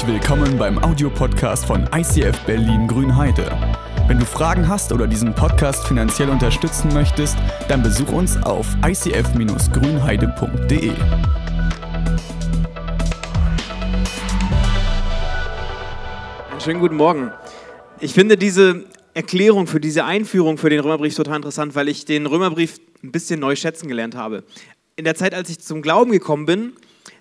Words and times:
Herzlich 0.00 0.22
willkommen 0.22 0.56
beim 0.56 0.82
Audiopodcast 0.82 1.66
von 1.66 1.86
ICF 1.94 2.46
Berlin 2.46 2.88
Grünheide. 2.88 3.54
Wenn 4.08 4.18
du 4.18 4.24
Fragen 4.24 4.66
hast 4.66 4.92
oder 4.92 5.06
diesen 5.06 5.34
Podcast 5.34 5.86
finanziell 5.86 6.30
unterstützen 6.30 6.90
möchtest, 6.94 7.36
dann 7.68 7.82
besuch 7.82 8.10
uns 8.10 8.42
auf 8.42 8.66
icf-grünheide.de. 8.82 10.92
Einen 16.50 16.60
schönen 16.60 16.80
guten 16.80 16.96
Morgen. 16.96 17.30
Ich 18.00 18.14
finde 18.14 18.38
diese 18.38 18.86
Erklärung 19.12 19.66
für 19.66 19.80
diese 19.80 20.06
Einführung 20.06 20.56
für 20.56 20.70
den 20.70 20.80
Römerbrief 20.80 21.14
total 21.14 21.36
interessant, 21.36 21.74
weil 21.74 21.90
ich 21.90 22.06
den 22.06 22.24
Römerbrief 22.24 22.78
ein 23.04 23.12
bisschen 23.12 23.38
neu 23.38 23.54
schätzen 23.54 23.86
gelernt 23.86 24.14
habe. 24.14 24.44
In 24.96 25.04
der 25.04 25.14
Zeit, 25.14 25.34
als 25.34 25.50
ich 25.50 25.60
zum 25.60 25.82
Glauben 25.82 26.10
gekommen 26.10 26.46
bin, 26.46 26.72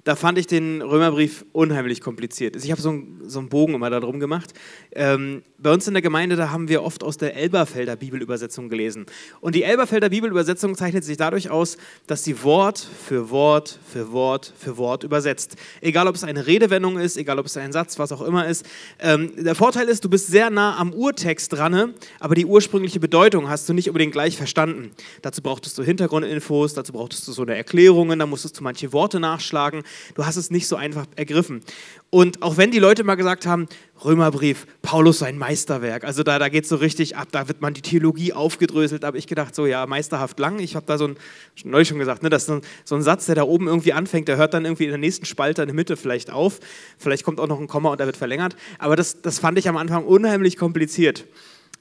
da 0.03 0.15
fand 0.15 0.37
ich 0.37 0.47
den 0.47 0.81
Römerbrief 0.81 1.45
unheimlich 1.51 2.01
kompliziert. 2.01 2.55
Ich 2.55 2.71
habe 2.71 2.81
so, 2.81 2.89
einen, 2.89 3.21
so 3.25 3.39
einen 3.39 3.49
Bogen 3.49 3.73
immer 3.73 3.89
darum 3.89 4.19
gemacht. 4.19 4.53
Ähm, 4.91 5.43
bei 5.57 5.73
uns 5.73 5.87
in 5.87 5.93
der 5.93 6.01
Gemeinde, 6.01 6.35
da 6.35 6.51
haben 6.51 6.69
wir 6.69 6.83
oft 6.83 7.03
aus 7.03 7.17
der 7.17 7.35
Elberfelder 7.35 7.95
Bibelübersetzung 7.95 8.69
gelesen. 8.69 9.05
Und 9.41 9.55
die 9.55 9.63
Elberfelder 9.63 10.09
Bibelübersetzung 10.09 10.75
zeichnet 10.75 11.03
sich 11.03 11.17
dadurch 11.17 11.49
aus, 11.49 11.77
dass 12.07 12.23
sie 12.23 12.43
Wort 12.43 12.79
für 12.79 13.29
Wort 13.29 13.79
für 13.91 14.11
Wort 14.11 14.53
für 14.57 14.77
Wort 14.77 15.03
übersetzt. 15.03 15.55
Egal, 15.81 16.07
ob 16.07 16.15
es 16.15 16.23
eine 16.23 16.47
Redewendung 16.47 16.97
ist, 16.97 17.17
egal, 17.17 17.39
ob 17.39 17.45
es 17.45 17.57
ein 17.57 17.71
Satz, 17.71 17.99
was 17.99 18.11
auch 18.11 18.21
immer 18.21 18.47
ist. 18.47 18.65
Ähm, 18.99 19.31
der 19.37 19.55
Vorteil 19.55 19.89
ist, 19.89 20.05
du 20.05 20.09
bist 20.09 20.27
sehr 20.27 20.49
nah 20.49 20.77
am 20.77 20.93
Urtext 20.93 21.53
dran, 21.53 21.93
aber 22.19 22.35
die 22.35 22.45
ursprüngliche 22.45 22.99
Bedeutung 22.99 23.49
hast 23.49 23.67
du 23.67 23.73
nicht 23.73 23.89
unbedingt 23.89 24.13
gleich 24.13 24.37
verstanden. 24.37 24.91
Dazu 25.21 25.41
brauchtest 25.41 25.77
du 25.77 25.83
Hintergrundinfos, 25.83 26.73
dazu 26.73 26.93
brauchtest 26.93 27.27
du 27.27 27.31
so 27.31 27.41
eine 27.41 27.55
Erklärungen, 27.55 28.19
da 28.19 28.25
musstest 28.25 28.59
du 28.59 28.63
manche 28.63 28.93
Worte 28.93 29.19
nachschlagen. 29.19 29.83
Du 30.15 30.25
hast 30.25 30.35
es 30.35 30.51
nicht 30.51 30.67
so 30.67 30.75
einfach 30.75 31.05
ergriffen. 31.15 31.61
Und 32.09 32.41
auch 32.41 32.57
wenn 32.57 32.71
die 32.71 32.79
Leute 32.79 33.03
mal 33.03 33.15
gesagt 33.15 33.45
haben, 33.45 33.67
Römerbrief, 34.03 34.65
Paulus 34.81 35.19
sein 35.19 35.37
Meisterwerk, 35.37 36.03
also 36.03 36.23
da, 36.23 36.39
da 36.39 36.49
geht 36.49 36.63
es 36.63 36.69
so 36.69 36.77
richtig 36.77 37.17
ab, 37.17 37.27
da 37.31 37.47
wird 37.47 37.61
man 37.61 37.73
die 37.73 37.81
Theologie 37.81 38.33
aufgedröselt, 38.33 39.03
da 39.03 39.07
habe 39.07 39.17
ich 39.17 39.27
gedacht, 39.27 39.53
so 39.53 39.65
ja, 39.65 39.85
meisterhaft 39.85 40.39
lang. 40.39 40.59
Ich 40.59 40.75
habe 40.75 40.85
da 40.85 40.97
so 40.97 41.07
ein, 41.07 41.17
neulich 41.63 41.87
schon 41.87 41.99
gesagt, 41.99 42.23
ne, 42.23 42.29
das 42.29 42.47
ist 42.47 42.63
so 42.85 42.95
ein, 42.95 43.01
Satz, 43.01 43.27
der 43.27 43.35
da 43.35 43.43
oben 43.43 43.67
irgendwie 43.67 43.93
anfängt, 43.93 44.27
der 44.27 44.37
hört 44.37 44.53
dann 44.53 44.65
irgendwie 44.65 44.85
in 44.85 44.89
der 44.89 44.97
nächsten 44.97 45.25
Spalte 45.25 45.61
in 45.61 45.67
der 45.67 45.75
Mitte 45.75 45.97
vielleicht 45.97 46.31
auf. 46.31 46.59
Vielleicht 46.97 47.23
kommt 47.23 47.39
auch 47.39 47.47
noch 47.47 47.59
ein 47.59 47.67
Komma 47.67 47.91
und 47.91 47.99
der 47.99 48.07
wird 48.07 48.17
verlängert. 48.17 48.55
Aber 48.79 48.95
das, 48.95 49.21
das 49.21 49.39
fand 49.39 49.59
ich 49.59 49.69
am 49.69 49.77
Anfang 49.77 50.05
unheimlich 50.05 50.57
kompliziert. 50.57 51.25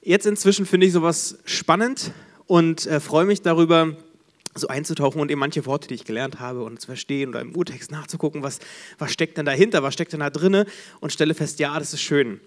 Jetzt 0.01 0.25
inzwischen 0.25 0.65
finde 0.65 0.87
ich 0.87 0.93
sowas 0.93 1.39
spannend 1.45 2.11
und 2.45 2.85
äh, 2.87 2.99
freue 2.99 3.25
mich 3.25 3.41
darüber, 3.41 3.95
so 4.59 4.67
einzutauchen 4.67 5.19
und 5.21 5.31
eben 5.31 5.39
manche 5.39 5.65
Worte, 5.65 5.87
die 5.87 5.95
ich 5.95 6.05
gelernt 6.05 6.39
habe 6.39 6.63
und 6.63 6.79
zu 6.79 6.87
verstehen 6.87 7.29
oder 7.29 7.41
im 7.41 7.55
Urtext 7.55 7.91
nachzugucken, 7.91 8.43
was, 8.43 8.59
was 8.97 9.11
steckt 9.11 9.37
denn 9.37 9.45
dahinter, 9.45 9.83
was 9.83 9.93
steckt 9.93 10.13
denn 10.13 10.19
da 10.19 10.29
drinne 10.29 10.65
und 10.99 11.11
stelle 11.11 11.33
fest, 11.33 11.59
ja, 11.59 11.77
das 11.79 11.93
ist 11.93 12.01
schön. 12.01 12.39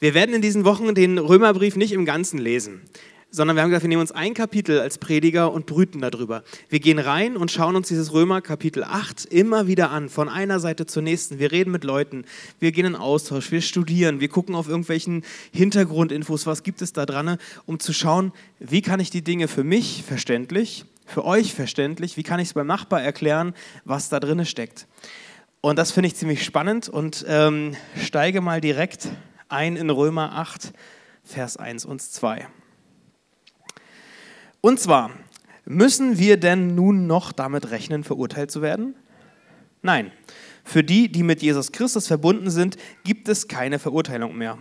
Wir 0.00 0.14
werden 0.14 0.34
in 0.34 0.42
diesen 0.42 0.64
Wochen 0.64 0.94
den 0.94 1.18
Römerbrief 1.18 1.76
nicht 1.76 1.92
im 1.92 2.04
Ganzen 2.04 2.38
lesen, 2.38 2.82
sondern 3.30 3.56
wir 3.56 3.62
haben 3.62 3.70
gesagt, 3.70 3.84
wir 3.84 3.88
nehmen 3.88 4.00
uns 4.00 4.12
ein 4.12 4.32
Kapitel 4.32 4.80
als 4.80 4.98
Prediger 4.98 5.52
und 5.52 5.66
brüten 5.66 6.00
darüber. 6.00 6.42
Wir 6.68 6.80
gehen 6.80 6.98
rein 6.98 7.36
und 7.36 7.50
schauen 7.50 7.76
uns 7.76 7.88
dieses 7.88 8.12
Römer 8.12 8.40
Kapitel 8.40 8.84
8 8.84 9.26
immer 9.26 9.66
wieder 9.66 9.90
an, 9.90 10.08
von 10.08 10.28
einer 10.28 10.60
Seite 10.60 10.86
zur 10.86 11.02
nächsten. 11.02 11.38
Wir 11.38 11.52
reden 11.52 11.70
mit 11.70 11.84
Leuten, 11.84 12.24
wir 12.58 12.72
gehen 12.72 12.86
in 12.86 12.96
Austausch, 12.96 13.50
wir 13.50 13.60
studieren, 13.60 14.20
wir 14.20 14.28
gucken 14.28 14.54
auf 14.54 14.68
irgendwelchen 14.68 15.24
Hintergrundinfos, 15.52 16.46
was 16.46 16.62
gibt 16.62 16.80
es 16.80 16.92
da 16.92 17.04
dran, 17.04 17.38
um 17.66 17.80
zu 17.80 17.92
schauen, 17.92 18.32
wie 18.60 18.82
kann 18.82 19.00
ich 19.00 19.10
die 19.10 19.22
Dinge 19.22 19.48
für 19.48 19.64
mich 19.64 20.04
verständlich 20.06 20.86
für 21.08 21.24
euch 21.24 21.54
verständlich? 21.54 22.16
Wie 22.16 22.22
kann 22.22 22.38
ich 22.38 22.48
es 22.48 22.54
beim 22.54 22.66
Nachbar 22.66 23.02
erklären, 23.02 23.54
was 23.84 24.08
da 24.08 24.20
drin 24.20 24.44
steckt? 24.44 24.86
Und 25.60 25.76
das 25.76 25.90
finde 25.90 26.08
ich 26.08 26.14
ziemlich 26.14 26.44
spannend 26.44 26.88
und 26.88 27.24
ähm, 27.26 27.74
steige 27.96 28.40
mal 28.40 28.60
direkt 28.60 29.08
ein 29.48 29.76
in 29.76 29.90
Römer 29.90 30.34
8, 30.34 30.72
Vers 31.24 31.56
1 31.56 31.84
und 31.84 32.00
2. 32.00 32.46
Und 34.60 34.78
zwar, 34.78 35.10
müssen 35.64 36.18
wir 36.18 36.36
denn 36.36 36.74
nun 36.74 37.06
noch 37.06 37.32
damit 37.32 37.70
rechnen, 37.70 38.04
verurteilt 38.04 38.50
zu 38.50 38.62
werden? 38.62 38.94
Nein. 39.82 40.12
Für 40.62 40.84
die, 40.84 41.10
die 41.10 41.22
mit 41.22 41.40
Jesus 41.40 41.72
Christus 41.72 42.06
verbunden 42.06 42.50
sind, 42.50 42.76
gibt 43.02 43.28
es 43.28 43.48
keine 43.48 43.78
Verurteilung 43.78 44.36
mehr. 44.36 44.58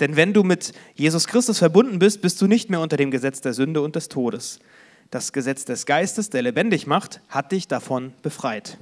Denn 0.00 0.16
wenn 0.16 0.34
du 0.34 0.42
mit 0.42 0.72
Jesus 0.94 1.26
Christus 1.26 1.58
verbunden 1.58 1.98
bist, 1.98 2.20
bist 2.20 2.40
du 2.42 2.46
nicht 2.46 2.68
mehr 2.68 2.80
unter 2.80 2.98
dem 2.98 3.10
Gesetz 3.10 3.40
der 3.40 3.54
Sünde 3.54 3.80
und 3.80 3.96
des 3.96 4.08
Todes. 4.08 4.60
Das 5.10 5.32
Gesetz 5.32 5.64
des 5.64 5.86
Geistes, 5.86 6.28
der 6.28 6.42
lebendig 6.42 6.86
macht, 6.86 7.20
hat 7.28 7.52
dich 7.52 7.66
davon 7.66 8.12
befreit. 8.22 8.76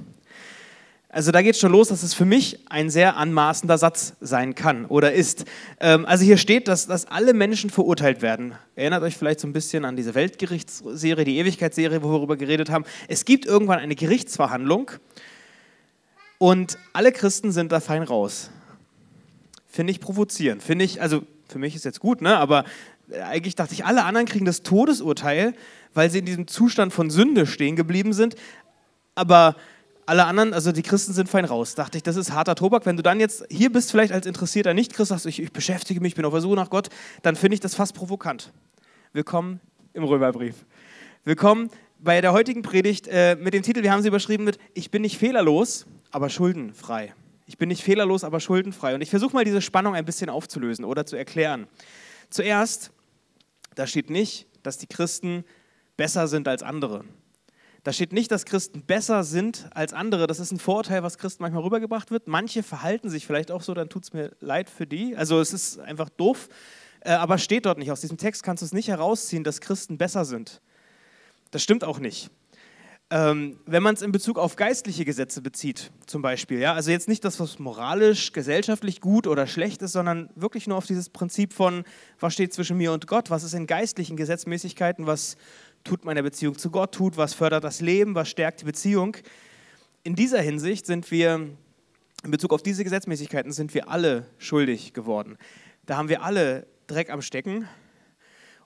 Also 1.09 1.31
da 1.31 1.41
geht 1.41 1.55
schon 1.55 1.71
los, 1.71 1.87
dass 1.87 2.03
es 2.03 2.13
für 2.13 2.25
mich 2.25 2.59
ein 2.69 2.89
sehr 2.89 3.15
anmaßender 3.15 3.77
Satz 3.77 4.13
sein 4.19 4.55
kann 4.55 4.85
oder 4.85 5.13
ist. 5.13 5.45
Ähm, 5.79 6.05
also 6.05 6.25
hier 6.25 6.35
steht, 6.35 6.67
dass, 6.67 6.85
dass 6.85 7.05
alle 7.05 7.33
Menschen 7.33 7.69
verurteilt 7.69 8.21
werden. 8.21 8.55
Erinnert 8.75 9.03
euch 9.03 9.15
vielleicht 9.15 9.39
so 9.39 9.47
ein 9.47 9.53
bisschen 9.53 9.85
an 9.85 9.95
diese 9.95 10.15
Weltgerichtsserie, 10.15 11.23
die 11.23 11.37
Ewigkeitsserie, 11.37 12.03
wo 12.03 12.09
wir 12.09 12.17
darüber 12.17 12.35
geredet 12.35 12.69
haben. 12.69 12.83
Es 13.07 13.23
gibt 13.23 13.45
irgendwann 13.45 13.79
eine 13.79 13.95
Gerichtsverhandlung 13.95 14.91
und 16.39 16.77
alle 16.91 17.13
Christen 17.13 17.53
sind 17.53 17.71
da 17.71 17.79
fein 17.79 18.03
raus. 18.03 18.51
Finde 19.65 19.91
ich 19.91 20.01
provozierend. 20.01 20.61
Finde 20.61 20.83
ich, 20.83 21.01
also 21.01 21.23
für 21.47 21.57
mich 21.57 21.73
ist 21.73 21.85
jetzt 21.85 22.01
gut, 22.01 22.21
ne? 22.21 22.37
aber 22.37 22.65
eigentlich 23.23 23.55
dachte 23.55 23.73
ich, 23.73 23.85
alle 23.85 24.03
anderen 24.03 24.27
kriegen 24.27 24.45
das 24.45 24.63
Todesurteil 24.63 25.53
weil 25.97 26.11
sie 26.11 26.19
in 26.19 26.25
diesem 26.25 26.47
Zustand 26.47 26.93
von 26.93 27.09
Sünde 27.09 27.47
stehen 27.47 27.75
geblieben 27.75 28.13
sind. 28.13 28.35
Aber 29.15 29.55
alle 30.05 30.25
anderen, 30.25 30.53
also 30.53 30.71
die 30.71 30.83
Christen 30.83 31.11
sind 31.11 31.27
fein 31.27 31.43
raus. 31.43 31.75
Dachte 31.75 31.97
ich, 31.97 32.03
das 32.03 32.15
ist 32.15 32.31
harter 32.31 32.55
Tobak. 32.55 32.85
Wenn 32.85 32.95
du 32.95 33.03
dann 33.03 33.19
jetzt 33.19 33.43
hier 33.49 33.71
bist, 33.71 33.91
vielleicht 33.91 34.13
als 34.13 34.27
interessierter 34.27 34.75
Nicht-Christ, 34.75 35.09
sagst 35.09 35.25
ich, 35.25 35.41
ich 35.41 35.51
beschäftige 35.51 35.99
mich, 35.99 36.11
ich 36.11 36.15
bin 36.15 36.23
auf 36.23 36.31
der 36.31 36.41
Suche 36.41 36.55
nach 36.55 36.69
Gott, 36.69 36.89
dann 37.23 37.35
finde 37.35 37.55
ich 37.55 37.59
das 37.59 37.75
fast 37.75 37.95
provokant. 37.95 38.53
Willkommen 39.11 39.59
im 39.93 40.03
Römerbrief. 40.03 40.65
Willkommen 41.23 41.71
bei 41.97 42.21
der 42.21 42.31
heutigen 42.31 42.61
Predigt 42.61 43.07
äh, 43.07 43.35
mit 43.35 43.55
dem 43.55 43.63
Titel, 43.63 43.81
wir 43.81 43.91
haben 43.91 44.03
sie 44.03 44.07
überschrieben 44.07 44.45
mit 44.45 44.59
Ich 44.75 44.91
bin 44.91 45.01
nicht 45.01 45.17
fehlerlos, 45.17 45.87
aber 46.11 46.29
schuldenfrei. 46.29 47.13
Ich 47.47 47.57
bin 47.57 47.69
nicht 47.69 47.81
fehlerlos, 47.81 48.23
aber 48.23 48.39
schuldenfrei. 48.39 48.93
Und 48.93 49.01
ich 49.01 49.09
versuche 49.09 49.33
mal 49.33 49.43
diese 49.43 49.61
Spannung 49.61 49.95
ein 49.95 50.05
bisschen 50.05 50.29
aufzulösen 50.29 50.85
oder 50.85 51.07
zu 51.07 51.15
erklären. 51.15 51.67
Zuerst, 52.29 52.91
da 53.77 53.85
steht 53.85 54.09
nicht, 54.09 54.47
dass 54.63 54.79
die 54.79 54.87
Christen 54.87 55.45
besser 55.97 56.27
sind 56.27 56.47
als 56.47 56.63
andere. 56.63 57.05
Da 57.83 57.93
steht 57.93 58.11
nicht, 58.11 58.31
dass 58.31 58.45
Christen 58.45 58.81
besser 58.81 59.23
sind 59.23 59.69
als 59.71 59.93
andere. 59.93 60.25
Das 60.25 60.39
ist 60.39 60.51
ein 60.51 60.57
Vorurteil, 60.57 61.03
was 61.03 61.19
Christen 61.19 61.43
manchmal 61.43 61.61
rübergebracht 61.61 62.09
wird. 62.09 62.27
Manche 62.27 62.63
verhalten 62.63 63.11
sich 63.11 63.27
vielleicht 63.27 63.51
auch 63.51 63.61
so, 63.61 63.75
dann 63.75 63.87
tut 63.87 64.03
es 64.03 64.13
mir 64.13 64.35
leid 64.39 64.71
für 64.71 64.87
die. 64.87 65.15
Also 65.15 65.39
es 65.39 65.53
ist 65.53 65.77
einfach 65.77 66.09
doof, 66.09 66.49
äh, 67.01 67.11
aber 67.11 67.37
steht 67.37 67.67
dort 67.67 67.77
nicht. 67.77 67.91
Aus 67.91 68.01
diesem 68.01 68.17
Text 68.17 68.41
kannst 68.41 68.61
du 68.61 68.65
es 68.65 68.73
nicht 68.73 68.87
herausziehen, 68.87 69.43
dass 69.43 69.61
Christen 69.61 69.99
besser 69.99 70.25
sind. 70.25 70.59
Das 71.51 71.61
stimmt 71.61 71.83
auch 71.83 71.99
nicht. 71.99 72.31
Ähm, 73.09 73.57
wenn 73.65 73.83
man 73.83 73.95
es 73.95 74.01
in 74.01 74.11
Bezug 74.11 74.37
auf 74.37 74.57
geistliche 74.57 75.05
Gesetze 75.05 75.41
bezieht, 75.41 75.91
zum 76.07 76.21
Beispiel, 76.21 76.59
ja, 76.59 76.73
also 76.73 76.91
jetzt 76.91 77.07
nicht 77.07 77.23
das, 77.23 77.39
was 77.39 77.57
moralisch, 77.57 78.33
gesellschaftlich 78.33 78.99
gut 78.99 79.27
oder 79.27 79.47
schlecht 79.47 79.81
ist, 79.81 79.93
sondern 79.93 80.29
wirklich 80.35 80.67
nur 80.67 80.77
auf 80.77 80.85
dieses 80.85 81.07
Prinzip 81.09 81.53
von, 81.53 81.85
was 82.19 82.33
steht 82.33 82.53
zwischen 82.53 82.75
mir 82.75 82.91
und 82.91 83.07
Gott, 83.07 83.29
was 83.29 83.43
ist 83.43 83.53
in 83.53 83.65
geistlichen 83.65 84.17
Gesetzmäßigkeiten, 84.17 85.07
was 85.07 85.37
tut 85.85 86.03
meine 86.03 86.21
Beziehung 86.21 86.57
zu 86.57 86.69
Gott, 86.69 86.93
tut, 86.93 87.15
was 87.15 87.33
fördert 87.33 87.63
das 87.63 87.79
Leben, 87.79 88.13
was 88.13 88.27
stärkt 88.27 88.59
die 88.61 88.65
Beziehung. 88.65 89.15
In 90.03 90.15
dieser 90.15 90.41
Hinsicht 90.41 90.85
sind 90.85 91.09
wir, 91.09 91.47
in 92.25 92.31
Bezug 92.31 92.51
auf 92.51 92.61
diese 92.61 92.83
Gesetzmäßigkeiten, 92.83 93.53
sind 93.53 93.73
wir 93.73 93.87
alle 93.87 94.25
schuldig 94.37 94.91
geworden. 94.91 95.37
Da 95.85 95.95
haben 95.95 96.09
wir 96.09 96.23
alle 96.23 96.67
Dreck 96.87 97.09
am 97.09 97.21
Stecken 97.21 97.69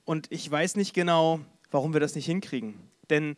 und 0.04 0.32
ich 0.32 0.50
weiß 0.50 0.78
nicht 0.78 0.96
genau, 0.96 1.42
warum 1.70 1.94
wir 1.94 2.00
das 2.00 2.16
nicht 2.16 2.26
hinkriegen. 2.26 2.74
Denn 3.12 3.36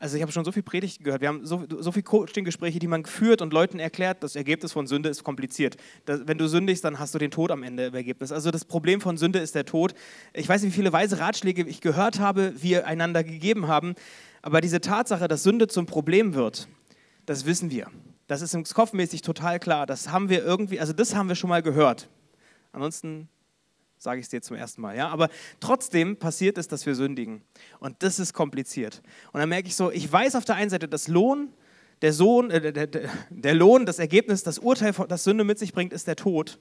also 0.00 0.16
ich 0.16 0.22
habe 0.22 0.32
schon 0.32 0.46
so 0.46 0.52
viel 0.52 0.62
Predigten 0.62 1.04
gehört, 1.04 1.20
wir 1.20 1.28
haben 1.28 1.44
so, 1.44 1.66
so 1.78 1.92
viele 1.92 2.04
Coaching-Gespräche, 2.04 2.78
die 2.78 2.86
man 2.86 3.04
führt 3.04 3.42
und 3.42 3.52
Leuten 3.52 3.78
erklärt, 3.78 4.22
das 4.22 4.34
Ergebnis 4.34 4.72
von 4.72 4.86
Sünde 4.86 5.10
ist 5.10 5.24
kompliziert. 5.24 5.76
Das, 6.06 6.26
wenn 6.26 6.38
du 6.38 6.48
sündigst, 6.48 6.82
dann 6.84 6.98
hast 6.98 7.14
du 7.14 7.18
den 7.18 7.30
Tod 7.30 7.50
am 7.50 7.62
Ende 7.62 7.86
im 7.86 7.94
Ergebnis. 7.94 8.32
Also 8.32 8.50
das 8.50 8.64
Problem 8.64 9.02
von 9.02 9.18
Sünde 9.18 9.40
ist 9.40 9.54
der 9.54 9.66
Tod. 9.66 9.92
Ich 10.32 10.48
weiß 10.48 10.62
nicht, 10.62 10.72
wie 10.72 10.76
viele 10.76 10.92
weise 10.92 11.18
Ratschläge 11.18 11.64
ich 11.64 11.82
gehört 11.82 12.18
habe, 12.18 12.54
wir 12.56 12.86
einander 12.86 13.22
gegeben 13.22 13.68
haben, 13.68 13.94
aber 14.40 14.62
diese 14.62 14.80
Tatsache, 14.80 15.28
dass 15.28 15.42
Sünde 15.42 15.68
zum 15.68 15.84
Problem 15.84 16.32
wird, 16.32 16.66
das 17.26 17.44
wissen 17.44 17.70
wir. 17.70 17.88
Das 18.26 18.40
ist 18.40 18.54
uns 18.54 18.72
kopfmäßig 18.72 19.20
total 19.20 19.58
klar. 19.60 19.84
Das 19.84 20.10
haben 20.10 20.30
wir 20.30 20.42
irgendwie, 20.42 20.80
also 20.80 20.94
das 20.94 21.14
haben 21.14 21.28
wir 21.28 21.36
schon 21.36 21.50
mal 21.50 21.62
gehört. 21.62 22.08
Ansonsten 22.72 23.28
sage 24.00 24.18
ich 24.18 24.24
es 24.24 24.30
dir 24.30 24.40
zum 24.40 24.56
ersten 24.56 24.80
Mal. 24.80 24.96
Ja? 24.96 25.08
Aber 25.08 25.28
trotzdem 25.60 26.16
passiert 26.16 26.58
es, 26.58 26.66
dass 26.66 26.86
wir 26.86 26.94
sündigen. 26.94 27.42
Und 27.78 28.02
das 28.02 28.18
ist 28.18 28.32
kompliziert. 28.32 29.02
Und 29.32 29.40
dann 29.40 29.48
merke 29.48 29.68
ich 29.68 29.76
so, 29.76 29.90
ich 29.90 30.10
weiß 30.10 30.34
auf 30.36 30.44
der 30.44 30.56
einen 30.56 30.70
Seite, 30.70 30.88
dass 30.88 31.06
Lohn, 31.06 31.52
der, 32.00 32.14
Sohn, 32.14 32.50
äh, 32.50 32.72
der, 32.72 32.86
der, 33.28 33.54
Lohn, 33.54 33.84
das 33.84 33.98
Ergebnis, 33.98 34.42
das 34.42 34.58
Urteil, 34.58 34.94
das 35.08 35.24
Sünde 35.24 35.44
mit 35.44 35.58
sich 35.58 35.74
bringt, 35.74 35.92
ist 35.92 36.06
der 36.06 36.16
Tod. 36.16 36.58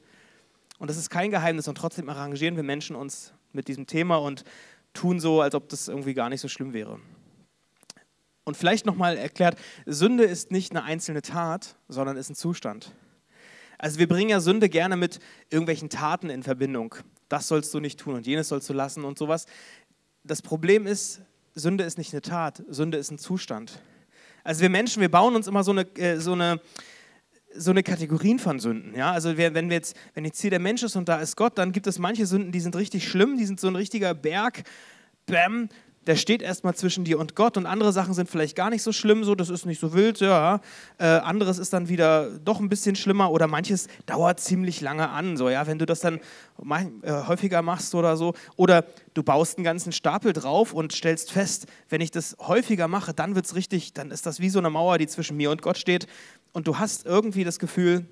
Und 0.79 0.89
das 0.89 0.97
ist 0.97 1.09
kein 1.09 1.31
Geheimnis. 1.31 1.67
Und 1.69 1.75
trotzdem 1.75 2.09
arrangieren 2.09 2.57
wir 2.57 2.63
Menschen 2.63 2.95
uns 2.95 3.33
mit 3.53 3.69
diesem 3.69 3.87
Thema 3.87 4.17
und 4.17 4.43
tun 4.93 5.21
so, 5.21 5.39
als 5.39 5.55
ob 5.55 5.69
das 5.69 5.87
irgendwie 5.87 6.13
gar 6.13 6.29
nicht 6.29 6.41
so 6.41 6.49
schlimm 6.49 6.73
wäre. 6.73 6.99
Und 8.43 8.57
vielleicht 8.57 8.85
nochmal 8.85 9.15
erklärt, 9.15 9.57
Sünde 9.85 10.25
ist 10.25 10.51
nicht 10.51 10.71
eine 10.71 10.83
einzelne 10.83 11.21
Tat, 11.21 11.77
sondern 11.87 12.17
ist 12.17 12.29
ein 12.29 12.35
Zustand. 12.35 12.91
Also 13.77 13.97
wir 13.97 14.09
bringen 14.09 14.29
ja 14.29 14.41
Sünde 14.41 14.67
gerne 14.67 14.97
mit 14.97 15.19
irgendwelchen 15.49 15.89
Taten 15.89 16.29
in 16.29 16.43
Verbindung. 16.43 16.95
Das 17.29 17.47
sollst 17.47 17.73
du 17.73 17.79
nicht 17.79 17.99
tun 17.99 18.15
und 18.15 18.27
jenes 18.27 18.49
sollst 18.49 18.67
du 18.69 18.73
lassen 18.73 19.05
und 19.05 19.17
sowas. 19.17 19.45
Das 20.23 20.41
Problem 20.41 20.85
ist, 20.85 21.21
Sünde 21.55 21.83
ist 21.83 21.97
nicht 21.97 22.13
eine 22.13 22.21
Tat, 22.21 22.63
Sünde 22.69 22.97
ist 22.97 23.11
ein 23.11 23.17
Zustand. 23.17 23.81
Also 24.43 24.61
wir 24.61 24.69
Menschen, 24.69 25.01
wir 25.01 25.11
bauen 25.11 25.35
uns 25.35 25.47
immer 25.47 25.63
so 25.63 25.71
eine, 25.71 25.81
äh, 25.97 26.17
so 26.19 26.33
eine, 26.33 26.59
so 27.53 27.71
eine 27.71 27.83
Kategorien 27.83 28.39
von 28.39 28.59
Sünden. 28.59 28.95
Ja? 28.95 29.11
Also 29.11 29.37
wenn, 29.37 29.69
wir 29.69 29.75
jetzt, 29.75 29.95
wenn 30.13 30.25
jetzt 30.25 30.41
hier 30.41 30.49
der 30.49 30.59
Mensch 30.59 30.83
ist 30.83 30.95
und 30.95 31.09
da 31.09 31.17
ist 31.17 31.35
Gott, 31.35 31.57
dann 31.57 31.71
gibt 31.71 31.87
es 31.87 31.99
manche 31.99 32.25
Sünden, 32.25 32.51
die 32.51 32.59
sind 32.59 32.75
richtig 32.75 33.07
schlimm, 33.07 33.37
die 33.37 33.45
sind 33.45 33.59
so 33.59 33.67
ein 33.67 33.75
richtiger 33.75 34.13
Berg. 34.13 34.63
Bäm, 35.25 35.69
der 36.09 36.15
steht 36.15 36.41
erstmal 36.41 36.73
zwischen 36.73 37.03
dir 37.03 37.19
und 37.19 37.35
Gott 37.35 37.55
und 37.55 37.67
andere 37.67 37.93
Sachen 37.93 38.15
sind 38.15 38.27
vielleicht 38.27 38.55
gar 38.55 38.71
nicht 38.71 38.81
so 38.81 38.91
schlimm, 38.91 39.23
so 39.23 39.35
das 39.35 39.51
ist 39.51 39.67
nicht 39.67 39.79
so 39.79 39.93
wild, 39.93 40.19
ja. 40.21 40.59
Äh, 40.97 41.05
anderes 41.05 41.59
ist 41.59 41.71
dann 41.71 41.87
wieder 41.87 42.31
doch 42.39 42.59
ein 42.59 42.67
bisschen 42.67 42.95
schlimmer 42.95 43.29
oder 43.29 43.45
manches 43.45 43.87
dauert 44.07 44.39
ziemlich 44.39 44.81
lange 44.81 45.09
an, 45.09 45.37
so 45.37 45.49
ja, 45.49 45.67
wenn 45.67 45.77
du 45.77 45.85
das 45.85 45.99
dann 45.99 46.19
äh, 47.03 47.11
häufiger 47.27 47.61
machst 47.61 47.93
oder 47.93 48.17
so 48.17 48.33
oder 48.55 48.85
du 49.13 49.21
baust 49.21 49.59
einen 49.59 49.63
ganzen 49.63 49.91
Stapel 49.91 50.33
drauf 50.33 50.73
und 50.73 50.93
stellst 50.93 51.31
fest, 51.31 51.67
wenn 51.89 52.01
ich 52.01 52.09
das 52.09 52.35
häufiger 52.39 52.87
mache, 52.87 53.13
dann 53.13 53.35
wird 53.35 53.45
es 53.45 53.53
richtig, 53.53 53.93
dann 53.93 54.09
ist 54.09 54.25
das 54.25 54.39
wie 54.39 54.49
so 54.49 54.57
eine 54.57 54.71
Mauer, 54.71 54.97
die 54.97 55.05
zwischen 55.05 55.37
mir 55.37 55.51
und 55.51 55.61
Gott 55.61 55.77
steht 55.77 56.07
und 56.53 56.65
du 56.65 56.79
hast 56.79 57.05
irgendwie 57.05 57.43
das 57.43 57.59
Gefühl, 57.59 58.07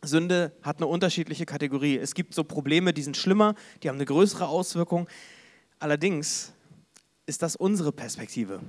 Sünde 0.00 0.52
hat 0.62 0.78
eine 0.78 0.86
unterschiedliche 0.86 1.44
Kategorie. 1.44 1.98
Es 1.98 2.14
gibt 2.14 2.32
so 2.32 2.42
Probleme, 2.42 2.94
die 2.94 3.02
sind 3.02 3.18
schlimmer, 3.18 3.54
die 3.82 3.90
haben 3.90 3.96
eine 3.96 4.06
größere 4.06 4.48
Auswirkung. 4.48 5.08
Allerdings 5.78 6.54
ist 7.28 7.42
das 7.42 7.54
unsere 7.56 7.92
Perspektive. 7.92 8.60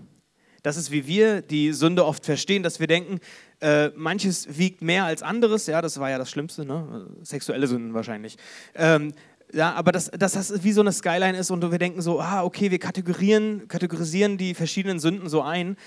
Das 0.62 0.76
ist, 0.76 0.92
wie 0.92 1.08
wir 1.08 1.42
die 1.42 1.72
Sünde 1.72 2.06
oft 2.06 2.26
verstehen, 2.26 2.64
dass 2.64 2.80
wir 2.80 2.88
denken, 2.88 3.20
äh, 3.62 3.90
manches 3.96 4.58
wiegt 4.58 4.82
mehr 4.82 5.06
als 5.06 5.24
anderes. 5.24 5.68
Ja, 5.68 5.82
das 5.82 6.00
war 6.00 6.10
ja 6.10 6.18
das 6.18 6.30
Schlimmste, 6.30 6.66
ne? 6.66 7.08
sexuelle 7.24 7.66
Sünden 7.68 7.94
wahrscheinlich. 7.94 8.36
Ähm, 8.76 9.14
ja, 9.54 9.74
aber 9.74 9.92
dass, 9.92 10.12
dass 10.12 10.34
das 10.34 10.64
wie 10.64 10.74
so 10.74 10.82
eine 10.82 10.92
Skyline 10.92 11.38
ist 11.38 11.50
und 11.50 11.72
wir 11.72 11.80
denken 11.80 12.02
so, 12.02 12.20
ah, 12.20 12.44
okay, 12.44 12.70
wir 12.70 12.80
kategorisieren, 12.80 13.68
kategorisieren 13.68 14.38
die 14.38 14.54
verschiedenen 14.54 15.00
Sünden 15.00 15.30
so 15.30 15.42
ein. 15.42 15.78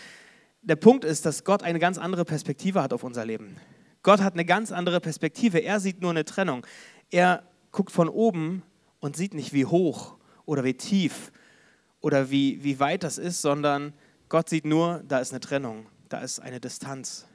Der 0.63 0.77
Punkt 0.77 1.05
ist, 1.05 1.27
dass 1.27 1.45
Gott 1.45 1.63
eine 1.63 1.79
ganz 1.79 1.99
andere 1.99 2.25
Perspektive 2.25 2.83
hat 2.83 2.93
auf 2.93 3.05
unser 3.05 3.27
Leben. 3.27 3.57
Gott 4.03 4.21
hat 4.21 4.33
eine 4.33 4.45
ganz 4.45 4.73
andere 4.73 5.01
Perspektive. 5.01 5.59
Er 5.59 5.79
sieht 5.81 6.01
nur 6.01 6.11
eine 6.11 6.25
Trennung. 6.25 6.67
Er 7.11 7.45
guckt 7.71 7.93
von 7.93 8.09
oben 8.09 8.63
und 9.01 9.17
sieht 9.17 9.35
nicht, 9.35 9.53
wie 9.53 9.67
hoch 9.67 10.17
oder 10.45 10.65
wie 10.65 10.75
tief 10.75 11.31
oder 12.03 12.31
wie, 12.31 12.63
wie 12.63 12.79
weit 12.79 13.03
das 13.03 13.17
ist, 13.17 13.41
sondern 13.41 13.95
Gott 14.29 14.49
sieht 14.49 14.67
nur, 14.67 15.03
da 15.09 15.21
ist 15.21 15.33
eine 15.33 15.41
Trennung, 15.41 15.87
da 16.09 16.19
ist 16.19 16.41
eine 16.41 16.61
Distanz. 16.61 17.27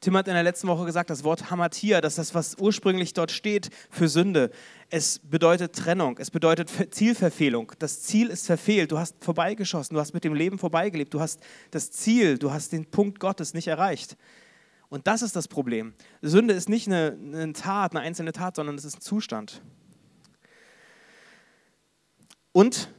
Tim 0.00 0.16
hat 0.18 0.28
in 0.28 0.34
der 0.34 0.42
letzten 0.42 0.68
Woche 0.68 0.84
gesagt, 0.84 1.08
das 1.08 1.24
Wort 1.24 1.50
Hamatia, 1.50 2.02
das 2.02 2.14
ist 2.14 2.18
das, 2.18 2.34
was 2.34 2.56
ursprünglich 2.58 3.14
dort 3.14 3.30
steht 3.30 3.70
für 3.88 4.06
Sünde. 4.06 4.50
Es 4.90 5.18
bedeutet 5.18 5.74
Trennung, 5.74 6.18
es 6.18 6.30
bedeutet 6.30 6.70
Zielverfehlung. 6.90 7.72
Das 7.78 8.02
Ziel 8.02 8.28
ist 8.28 8.46
verfehlt, 8.46 8.92
du 8.92 8.98
hast 8.98 9.16
vorbeigeschossen, 9.24 9.94
du 9.94 10.00
hast 10.00 10.12
mit 10.12 10.24
dem 10.24 10.34
Leben 10.34 10.58
vorbeigelebt, 10.58 11.14
du 11.14 11.20
hast 11.20 11.40
das 11.70 11.90
Ziel, 11.90 12.36
du 12.36 12.52
hast 12.52 12.72
den 12.72 12.84
Punkt 12.84 13.18
Gottes 13.18 13.54
nicht 13.54 13.68
erreicht. 13.68 14.16
Und 14.90 15.06
das 15.06 15.22
ist 15.22 15.36
das 15.36 15.48
Problem. 15.48 15.94
Sünde 16.20 16.52
ist 16.52 16.68
nicht 16.68 16.86
eine, 16.86 17.16
eine 17.32 17.52
Tat, 17.54 17.92
eine 17.92 18.00
einzelne 18.00 18.32
Tat, 18.32 18.56
sondern 18.56 18.76
es 18.76 18.84
ist 18.84 18.98
ein 18.98 19.00
Zustand. 19.00 19.62
Und 22.52 22.90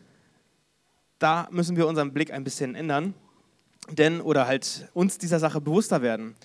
da 1.19 1.47
müssen 1.51 1.75
wir 1.77 1.87
unseren 1.87 2.13
Blick 2.13 2.31
ein 2.31 2.43
bisschen 2.43 2.75
ändern, 2.75 3.13
denn 3.89 4.21
oder 4.21 4.47
halt 4.47 4.89
uns 4.93 5.17
dieser 5.17 5.39
Sache 5.39 5.61
bewusster 5.61 6.01
werden. 6.01 6.35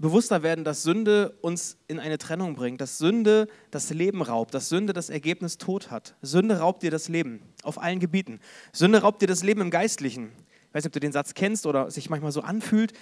Bewusster 0.00 0.44
werden, 0.44 0.64
dass 0.64 0.84
Sünde 0.84 1.36
uns 1.40 1.76
in 1.88 1.98
eine 1.98 2.18
Trennung 2.18 2.54
bringt, 2.54 2.80
dass 2.80 2.98
Sünde 2.98 3.48
das 3.72 3.90
Leben 3.90 4.22
raubt, 4.22 4.54
dass 4.54 4.68
Sünde 4.68 4.92
das 4.92 5.10
Ergebnis 5.10 5.58
Tod 5.58 5.90
hat. 5.90 6.14
Sünde 6.22 6.60
raubt 6.60 6.84
dir 6.84 6.92
das 6.92 7.08
Leben 7.08 7.42
auf 7.64 7.82
allen 7.82 7.98
Gebieten. 7.98 8.38
Sünde 8.72 9.02
raubt 9.02 9.22
dir 9.22 9.26
das 9.26 9.42
Leben 9.42 9.60
im 9.60 9.70
Geistlichen. 9.70 10.30
Ich 10.68 10.74
weiß 10.74 10.84
nicht, 10.84 10.90
ob 10.90 10.92
du 10.92 11.00
den 11.00 11.12
Satz 11.12 11.34
kennst 11.34 11.66
oder 11.66 11.90
sich 11.90 12.10
manchmal 12.10 12.30
so 12.30 12.42
anfühlt. 12.42 12.92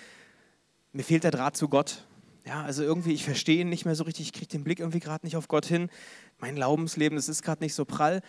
Mir 0.93 1.03
fehlt 1.03 1.25
der 1.25 1.33
Draht 1.33 1.57
zu 1.57 1.69
Gott. 1.69 2.07
Ja, 2.47 2.63
also 2.63 2.83
irgendwie, 2.83 3.13
ich 3.13 3.25
verstehe 3.25 3.61
ihn 3.61 3.69
nicht 3.69 3.85
mehr 3.85 3.97
so 3.97 4.05
richtig, 4.05 4.27
ich 4.27 4.33
kriege 4.33 4.47
den 4.47 4.65
Blick 4.65 4.81
irgendwie 4.81 5.01
gerade 5.01 5.27
nicht 5.27 5.37
auf 5.37 5.49
Gott 5.49 5.67
hin. 5.67 5.91
Mein 6.39 6.55
Glaubensleben, 6.55 7.17
das 7.17 7.29
ist 7.29 7.43
gerade 7.43 7.63
nicht 7.63 7.75
so 7.75 7.85
prall. 7.85 8.23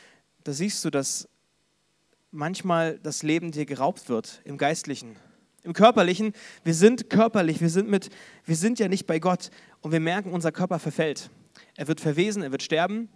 Da 0.43 0.51
siehst 0.51 0.83
du, 0.83 0.89
dass 0.89 1.29
manchmal 2.31 2.99
das 2.99 3.23
Leben 3.23 3.51
dir 3.51 3.65
geraubt 3.65 4.09
wird 4.09 4.41
im 4.43 4.57
Geistlichen. 4.57 5.15
Im 5.63 5.73
Körperlichen, 5.73 6.33
wir 6.63 6.73
sind 6.73 7.09
körperlich, 7.09 7.59
wir 7.61 7.69
sind, 7.69 7.89
mit, 7.89 8.09
wir 8.45 8.55
sind 8.55 8.79
ja 8.79 8.87
nicht 8.87 9.05
bei 9.05 9.19
Gott 9.19 9.49
und 9.81 9.91
wir 9.91 9.99
merken, 9.99 10.31
unser 10.31 10.51
Körper 10.51 10.79
verfällt. 10.79 11.29
Er 11.75 11.87
wird 11.87 11.99
verwesen, 11.99 12.41
er 12.43 12.51
wird 12.51 12.63
sterben. 12.63 13.09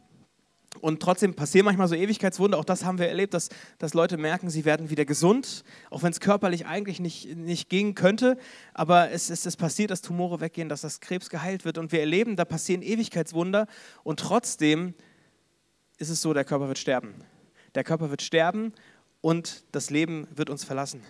Und 0.79 1.01
trotzdem 1.01 1.33
passieren 1.33 1.65
manchmal 1.65 1.89
so 1.89 1.95
Ewigkeitswunder. 1.95 2.57
Auch 2.57 2.63
das 2.65 2.85
haben 2.85 2.97
wir 2.97 3.09
erlebt, 3.09 3.33
dass, 3.33 3.49
dass 3.77 3.93
Leute 3.93 4.17
merken, 4.17 4.49
sie 4.49 4.63
werden 4.63 4.89
wieder 4.89 5.03
gesund, 5.03 5.65
auch 5.89 6.01
wenn 6.01 6.11
es 6.11 6.21
körperlich 6.21 6.65
eigentlich 6.65 7.01
nicht, 7.01 7.35
nicht 7.35 7.69
gehen 7.69 7.93
könnte. 7.93 8.37
Aber 8.73 9.11
es, 9.11 9.29
es, 9.29 9.45
es 9.45 9.57
passiert, 9.57 9.91
dass 9.91 10.01
Tumore 10.01 10.39
weggehen, 10.39 10.69
dass 10.69 10.81
das 10.81 11.01
Krebs 11.01 11.29
geheilt 11.29 11.65
wird. 11.65 11.77
Und 11.77 11.91
wir 11.91 11.99
erleben, 11.99 12.37
da 12.37 12.45
passieren 12.45 12.81
Ewigkeitswunder. 12.81 13.67
Und 14.03 14.21
trotzdem 14.21 14.93
ist 15.97 16.09
es 16.09 16.21
so, 16.21 16.33
der 16.33 16.45
Körper 16.45 16.69
wird 16.69 16.79
sterben. 16.79 17.15
Der 17.75 17.83
Körper 17.83 18.09
wird 18.09 18.21
sterben 18.21 18.73
und 19.21 19.63
das 19.71 19.89
Leben 19.89 20.27
wird 20.35 20.49
uns 20.49 20.63
verlassen. 20.63 21.01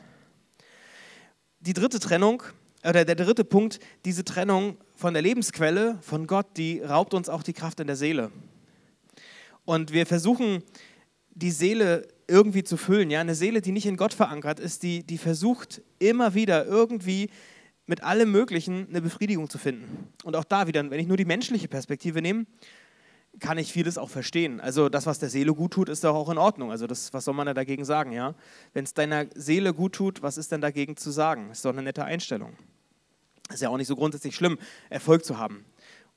Die 1.60 1.74
dritte 1.74 2.00
Trennung, 2.00 2.44
oder 2.84 3.06
der 3.06 3.16
dritte 3.16 3.44
Punkt, 3.44 3.80
diese 4.06 4.26
Trennung 4.26 4.78
von 4.96 5.14
der 5.14 5.22
Lebensquelle, 5.22 5.98
von 6.02 6.28
Gott, 6.28 6.48
die 6.58 6.82
raubt 6.82 7.14
uns 7.14 7.30
auch 7.30 7.44
die 7.44 7.54
Kraft 7.54 7.80
in 7.80 7.88
der 7.88 7.96
Seele. 7.96 8.32
Und 9.66 9.94
wir 9.94 10.06
versuchen, 10.06 10.64
die 11.30 11.52
Seele 11.52 12.08
irgendwie 12.28 12.64
zu 12.64 12.78
füllen. 12.78 13.12
Ja? 13.12 13.22
Eine 13.22 13.36
Seele, 13.36 13.62
die 13.62 13.72
nicht 13.72 13.86
in 13.86 13.98
Gott 13.98 14.14
verankert 14.14 14.60
ist, 14.60 14.84
die, 14.84 15.04
die 15.04 15.18
versucht 15.18 15.82
immer 16.00 16.34
wieder 16.34 16.66
irgendwie 16.66 17.30
mit 17.86 18.04
allem 18.04 18.32
Möglichen 18.32 18.88
eine 18.90 19.02
Befriedigung 19.02 19.50
zu 19.50 19.58
finden. 19.58 20.08
Und 20.24 20.36
auch 20.36 20.46
da 20.46 20.68
wieder, 20.68 20.90
wenn 20.90 21.00
ich 21.00 21.08
nur 21.08 21.18
die 21.18 21.26
menschliche 21.26 21.68
Perspektive 21.68 22.22
nehme, 22.22 22.46
kann 23.42 23.58
ich 23.58 23.74
vieles 23.74 23.98
auch 23.98 24.10
verstehen. 24.10 24.62
Also 24.62 24.88
das, 24.88 25.08
was 25.08 25.20
der 25.20 25.30
Seele 25.30 25.54
gut 25.54 25.74
tut, 25.74 25.90
ist 25.90 26.04
doch 26.04 26.16
auch 26.16 26.30
in 26.30 26.38
Ordnung. 26.38 26.72
Also 26.72 26.88
das, 26.88 27.12
was 27.12 27.26
soll 27.26 27.34
man 27.34 27.48
da 27.48 27.54
dagegen 27.54 27.84
sagen, 27.84 28.12
ja? 28.12 28.36
Wenn 28.74 28.86
es 28.86 28.94
deiner 28.94 29.26
Seele 29.36 29.74
gut 29.74 29.94
tut, 29.94 30.22
was 30.22 30.38
ist 30.38 30.52
denn 30.52 30.62
dagegen 30.62 30.96
zu 30.96 31.12
sagen? 31.12 31.50
Ist 31.50 31.66
doch 31.66 31.72
eine 31.72 31.82
nette 31.82 32.06
Einstellung. 32.06 32.56
Ist 33.52 33.62
ja 33.62 33.70
auch 33.70 33.78
nicht 33.78 33.88
so 33.88 33.96
grundsätzlich 33.96 34.36
schlimm, 34.36 34.60
Erfolg 34.90 35.26
zu 35.26 35.40
haben. 35.40 35.66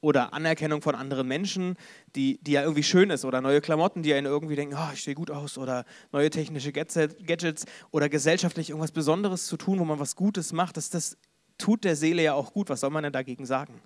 Oder 0.03 0.35
Anerkennung 0.35 0.83
von 0.83 0.95
anderen 0.95 1.27
Menschen, 1.27 1.77
die, 2.15 2.39
die 2.43 2.53
ja 2.53 2.63
irgendwie 2.63 2.83
schön 2.83 3.09
ist. 3.09 3.25
Oder 3.25 3.41
neue 3.41 3.63
Klamotten, 3.63 4.03
die 4.03 4.13
einen 4.13 4.27
irgendwie 4.27 4.55
denken, 4.55 4.77
oh, 4.79 4.93
ich 4.93 5.03
sehe 5.03 5.15
gut 5.15 5.31
aus. 5.31 5.57
Oder 5.57 5.87
neue 6.13 6.29
technische 6.29 6.73
Gadgets. 6.73 7.65
Oder 7.91 8.11
gesellschaftlich 8.11 8.69
irgendwas 8.69 8.93
Besonderes 8.93 9.47
zu 9.47 9.57
tun, 9.57 9.79
wo 9.81 9.85
man 9.87 9.99
was 9.99 10.15
Gutes 10.15 10.53
macht. 10.53 10.77
Das, 10.77 10.91
das 10.91 11.17
tut 11.57 11.85
der 11.85 11.97
Seele 11.97 12.23
ja 12.23 12.35
auch 12.35 12.53
gut. 12.53 12.69
Was 12.69 12.81
soll 12.81 12.91
man 12.91 13.03
denn 13.03 13.15
dagegen 13.15 13.47
sagen? 13.47 13.81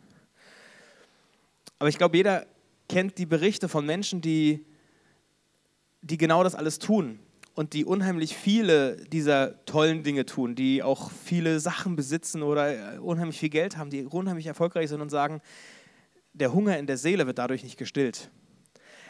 Aber 1.78 1.88
ich 1.88 1.98
glaube, 1.98 2.16
jeder 2.16 2.44
kennt 2.88 3.18
die 3.18 3.26
Berichte 3.26 3.68
von 3.68 3.84
Menschen, 3.86 4.20
die, 4.20 4.64
die 6.02 6.16
genau 6.16 6.42
das 6.42 6.54
alles 6.54 6.78
tun 6.78 7.20
und 7.54 7.72
die 7.72 7.84
unheimlich 7.84 8.36
viele 8.36 8.96
dieser 9.08 9.64
tollen 9.64 10.02
Dinge 10.02 10.24
tun, 10.24 10.54
die 10.54 10.82
auch 10.82 11.10
viele 11.10 11.60
Sachen 11.60 11.96
besitzen 11.96 12.42
oder 12.42 12.94
äh, 12.94 12.98
unheimlich 12.98 13.38
viel 13.38 13.48
Geld 13.48 13.76
haben, 13.76 13.90
die 13.90 14.04
unheimlich 14.04 14.46
erfolgreich 14.46 14.88
sind 14.88 15.00
und 15.00 15.10
sagen, 15.10 15.40
der 16.32 16.52
Hunger 16.52 16.78
in 16.78 16.86
der 16.86 16.96
Seele 16.96 17.26
wird 17.26 17.38
dadurch 17.38 17.64
nicht 17.64 17.76
gestillt. 17.76 18.30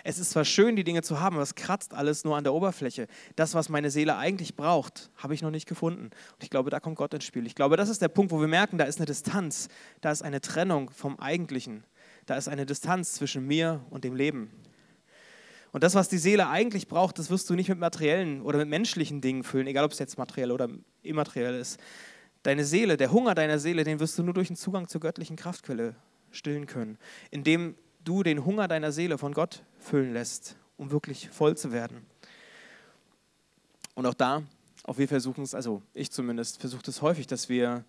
Es 0.05 0.19
ist 0.19 0.31
zwar 0.31 0.47
schön, 0.47 0.77
die 0.77 0.85
Dinge 0.85 1.03
zu 1.03 1.21
haben, 1.21 1.37
aber 1.37 1.43
es 1.43 1.55
kratzt 1.55 1.93
alles 1.93 2.25
nur 2.25 2.37
an 2.37 2.45
der 2.45 2.55
Oberfläche. 2.55 3.07
Das, 3.37 3.55
was 3.55 3.69
meine 3.69 3.91
Seele 3.91 4.17
eigentlich 4.17 4.57
braucht, 4.57 5.11
habe 5.17 5.35
ich 5.35 5.43
noch 5.43 5.51
nicht 5.51 5.69
gefunden. 5.69 6.05
Und 6.05 6.43
ich 6.43 6.49
glaube, 6.49 6.71
da 6.71 6.81
kommt 6.81 6.97
Gott 6.97 7.13
ins 7.13 7.25
Spiel. 7.25 7.47
Ich 7.47 7.55
glaube, 7.55 7.77
das 7.77 7.91
ist 7.91 8.01
der 8.01 8.09
Punkt, 8.09 8.33
wo 8.33 8.41
wir 8.41 8.49
merken, 8.49 8.79
da 8.79 8.85
ist 8.85 8.99
eine 8.99 9.07
Distanz, 9.07 9.69
da 10.01 10.11
ist 10.11 10.23
eine 10.23 10.41
Trennung 10.41 10.89
vom 10.91 11.19
Eigentlichen 11.19 11.85
da 12.29 12.37
ist 12.37 12.49
eine 12.49 12.67
Distanz 12.67 13.15
zwischen 13.15 13.47
mir 13.47 13.81
und 13.89 14.05
dem 14.05 14.15
Leben. 14.15 14.51
Und 15.73 15.83
das, 15.83 15.95
was 15.95 16.11
die 16.11 16.19
Seele 16.19 16.49
eigentlich 16.49 16.87
braucht, 16.87 17.19
das 17.19 17.31
wirst 17.31 17.49
du 17.49 17.55
nicht 17.55 17.71
mit 17.71 17.79
materiellen 17.79 18.43
oder 18.43 18.59
mit 18.59 18.69
menschlichen 18.69 19.21
Dingen 19.23 19.45
füllen, 19.45 19.67
egal 19.67 19.85
ob 19.85 19.93
es 19.93 19.99
jetzt 19.99 20.19
materiell 20.19 20.53
oder 20.53 20.69
immateriell 21.03 21.55
ist. 21.55 21.81
Deine 22.43 22.65
Seele, 22.65 22.99
der 22.99 23.13
Hunger 23.13 23.35
deiner 23.35 23.59
Seele, 23.59 23.83
den 23.83 23.99
wirst 23.99 24.19
du 24.19 24.23
nur 24.23 24.35
durch 24.35 24.49
den 24.49 24.57
Zugang 24.57 24.89
zur 24.89 25.01
göttlichen 25.01 25.37
Kraftquelle 25.37 25.95
stillen 26.31 26.67
können, 26.67 26.99
indem 27.31 27.77
du 28.05 28.23
den 28.23 28.45
Hunger 28.45 28.69
deiner 28.69 28.93
Seele 28.93 29.17
von 29.17 29.33
Gott 29.33 29.63
füllen 29.79 30.13
lässt, 30.13 30.57
um 30.77 30.91
wirklich 30.91 31.31
voll 31.31 31.57
zu 31.57 31.73
werden. 31.73 32.05
Und 33.95 34.05
auch 34.05 34.15
da, 34.15 34.43
auch 34.85 34.99
wir 34.99 35.09
versuchen 35.09 35.45
es, 35.45 35.55
also 35.55 35.83
ich 35.95 36.11
zumindest, 36.11 36.61
versuche 36.61 36.83
es 36.87 37.01
häufig, 37.01 37.27
dass 37.27 37.49
wir 37.49 37.85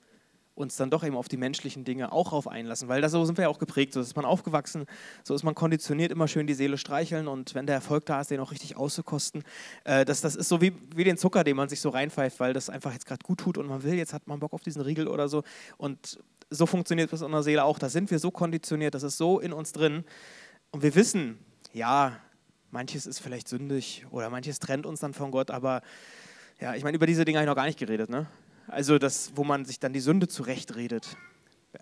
uns 0.59 0.75
dann 0.75 0.89
doch 0.89 1.03
eben 1.03 1.15
auf 1.15 1.27
die 1.27 1.37
menschlichen 1.37 1.85
Dinge 1.85 2.11
auch 2.11 2.33
auf 2.33 2.47
einlassen, 2.47 2.87
weil 2.87 3.01
da 3.01 3.09
so 3.09 3.23
sind 3.25 3.37
wir 3.37 3.43
ja 3.43 3.49
auch 3.49 3.59
geprägt, 3.59 3.93
so 3.93 4.01
ist 4.01 4.15
man 4.15 4.25
aufgewachsen, 4.25 4.85
so 5.23 5.33
ist 5.33 5.43
man 5.43 5.55
konditioniert, 5.55 6.11
immer 6.11 6.27
schön 6.27 6.47
die 6.47 6.53
Seele 6.53 6.77
streicheln 6.77 7.27
und 7.27 7.55
wenn 7.55 7.65
der 7.65 7.75
Erfolg 7.75 8.05
da 8.05 8.21
ist, 8.21 8.29
den 8.29 8.39
auch 8.39 8.51
richtig 8.51 8.77
auszukosten. 8.77 9.43
Äh, 9.85 10.05
das, 10.05 10.21
das 10.21 10.35
ist 10.35 10.49
so 10.49 10.61
wie, 10.61 10.73
wie 10.95 11.03
den 11.03 11.17
Zucker, 11.17 11.43
den 11.43 11.55
man 11.55 11.69
sich 11.69 11.81
so 11.81 11.89
reinpfeift, 11.89 12.39
weil 12.39 12.53
das 12.53 12.69
einfach 12.69 12.93
jetzt 12.93 13.05
gerade 13.05 13.23
gut 13.23 13.39
tut 13.39 13.57
und 13.57 13.67
man 13.67 13.83
will, 13.83 13.93
jetzt 13.93 14.13
hat 14.13 14.27
man 14.27 14.39
Bock 14.39 14.53
auf 14.53 14.61
diesen 14.61 14.81
Riegel 14.81 15.07
oder 15.07 15.29
so 15.29 15.43
und 15.77 16.19
so 16.49 16.65
funktioniert 16.65 17.13
es 17.13 17.21
in 17.21 17.25
unserer 17.25 17.43
Seele 17.43 17.63
auch. 17.63 17.79
Da 17.79 17.89
sind 17.89 18.09
wir 18.11 18.19
so 18.19 18.31
konditioniert, 18.31 18.95
das 18.95 19.03
ist 19.03 19.17
so 19.17 19.39
in 19.39 19.53
uns 19.53 19.71
drin. 19.71 20.03
Und 20.71 20.81
wir 20.81 20.95
wissen, 20.95 21.37
ja, 21.73 22.17
manches 22.71 23.05
ist 23.05 23.19
vielleicht 23.19 23.47
sündig 23.47 24.05
oder 24.11 24.29
manches 24.29 24.59
trennt 24.59 24.85
uns 24.85 24.99
dann 24.99 25.13
von 25.13 25.31
Gott, 25.31 25.51
aber 25.51 25.81
ja, 26.59 26.75
ich 26.75 26.83
meine, 26.83 26.97
über 26.97 27.05
diese 27.05 27.23
Dinge 27.23 27.37
habe 27.37 27.45
ich 27.45 27.49
noch 27.49 27.55
gar 27.55 27.65
nicht 27.65 27.79
geredet. 27.79 28.09
Ne? 28.09 28.27
Also 28.69 28.99
das, 28.99 29.31
wo 29.35 29.43
man 29.43 29.65
sich 29.65 29.79
dann 29.79 29.93
die 29.93 29.99
Sünde 29.99 30.27
zurechtredet. 30.27 31.17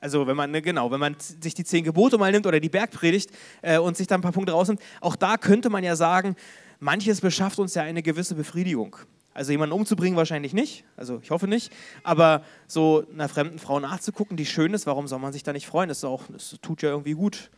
Also 0.02 0.28
wenn 0.28 0.36
man, 0.36 0.52
ne, 0.52 0.62
genau, 0.62 0.92
wenn 0.92 1.00
man 1.00 1.16
sich 1.20 1.54
die 1.54 1.64
zehn 1.64 1.84
Gebote 1.84 2.18
mal 2.18 2.32
nimmt 2.32 2.46
oder 2.46 2.60
die 2.60 2.70
Bergpredigt 2.70 3.30
äh, 3.62 3.78
und 3.78 3.96
sich 3.96 4.08
dann 4.08 4.20
ein 4.20 4.24
paar 4.24 4.32
Punkte 4.32 4.54
rausnimmt, 4.54 4.82
auch 5.02 5.16
da 5.16 5.38
könnte 5.38 5.70
man 5.70 5.84
ja 5.84 5.96
sagen, 5.96 6.36
manches 6.80 7.22
beschafft 7.22 7.60
uns 7.60 7.74
ja 7.74 7.84
eine 7.84 8.04
gewisse 8.04 8.36
Befriedigung. 8.36 8.98
Also 9.34 9.52
jemanden 9.52 9.74
umzubringen 9.74 10.18
wahrscheinlich 10.18 10.54
nicht, 10.54 10.84
also 10.96 11.20
ich 11.22 11.30
hoffe 11.30 11.48
nicht, 11.48 11.72
aber 12.04 12.44
so 12.68 13.06
einer 13.14 13.30
fremden 13.30 13.60
Frau 13.60 13.80
nachzugucken, 13.80 14.36
die 14.36 14.48
schön 14.48 14.74
ist, 14.74 14.88
warum 14.88 15.08
soll 15.08 15.20
man 15.20 15.32
sich 15.32 15.44
da 15.44 15.54
nicht 15.54 15.68
freuen? 15.68 15.90
Das, 15.90 16.04
auch, 16.04 16.24
das 16.32 16.58
tut 16.62 16.82
ja 16.82 16.90
irgendwie 16.90 17.14
gut. 17.14 17.52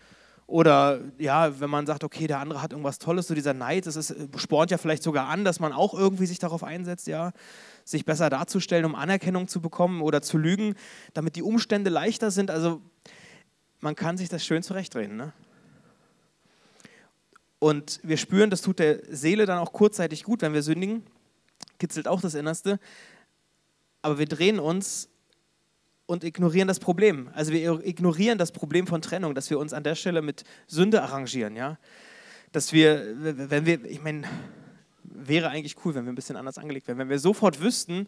Oder 0.50 1.02
ja, 1.20 1.60
wenn 1.60 1.70
man 1.70 1.86
sagt, 1.86 2.04
okay, 2.04 2.26
der 2.26 2.40
andere 2.40 2.64
hat 2.64 2.72
irgendwas 2.72 2.98
Tolles, 2.98 3.28
so 3.28 3.36
dieser 3.36 3.54
Neid, 3.54 3.86
das 3.86 3.96
ist, 3.96 4.16
spornt 4.38 4.72
ja 4.72 4.80
vielleicht 4.80 5.04
sogar 5.04 5.28
an, 5.28 5.46
dass 5.46 5.60
man 5.60 5.74
auch 5.74 5.94
irgendwie 5.94 6.26
sich 6.26 6.40
darauf 6.40 6.64
einsetzt, 6.64 7.06
ja, 7.06 7.34
sich 7.86 8.04
besser 8.04 8.32
darzustellen, 8.32 8.86
um 8.86 8.96
Anerkennung 8.96 9.48
zu 9.48 9.62
bekommen 9.62 10.02
oder 10.02 10.24
zu 10.24 10.40
lügen, 10.40 10.74
damit 11.14 11.36
die 11.36 11.44
Umstände 11.44 11.92
leichter 11.92 12.32
sind. 12.32 12.50
Also 12.50 12.82
man 13.80 13.96
kann 13.96 14.18
sich 14.18 14.28
das 14.28 14.44
schön 14.44 14.64
zurechtreden. 14.64 15.18
Ne? 15.18 15.34
Und 17.60 18.00
wir 18.02 18.18
spüren, 18.18 18.50
das 18.50 18.64
tut 18.64 18.80
der 18.80 19.02
Seele 19.16 19.46
dann 19.46 19.60
auch 19.60 19.72
kurzzeitig 19.72 20.24
gut, 20.24 20.42
wenn 20.42 20.54
wir 20.54 20.64
sündigen, 20.64 21.04
kitzelt 21.78 22.08
auch 22.08 22.22
das 22.22 22.34
Innerste. 22.34 22.80
Aber 24.02 24.18
wir 24.18 24.26
drehen 24.26 24.60
uns 24.60 25.10
und 26.10 26.24
ignorieren 26.24 26.68
das 26.68 26.80
Problem. 26.80 27.30
Also 27.36 27.54
wir 27.54 27.86
ignorieren 27.86 28.40
das 28.40 28.52
Problem 28.52 28.88
von 28.88 29.00
Trennung, 29.00 29.36
dass 29.36 29.52
wir 29.52 29.60
uns 29.60 29.74
an 29.74 29.84
der 29.84 29.94
Stelle 29.94 30.24
mit 30.24 30.44
Sünde 30.66 31.04
arrangieren, 31.04 31.56
ja. 31.56 31.78
Dass 32.52 32.74
wir, 32.74 33.16
wenn 33.16 33.68
wir, 33.68 33.86
ich 33.86 34.02
meine, 34.02 34.24
wäre 35.04 35.50
eigentlich 35.50 35.76
cool, 35.86 35.94
wenn 35.94 36.06
wir 36.06 36.12
ein 36.12 36.16
bisschen 36.16 36.36
anders 36.36 36.58
angelegt 36.58 36.88
wären, 36.88 36.98
wenn 36.98 37.10
wir 37.10 37.20
sofort 37.20 37.62
wüssten, 37.62 38.08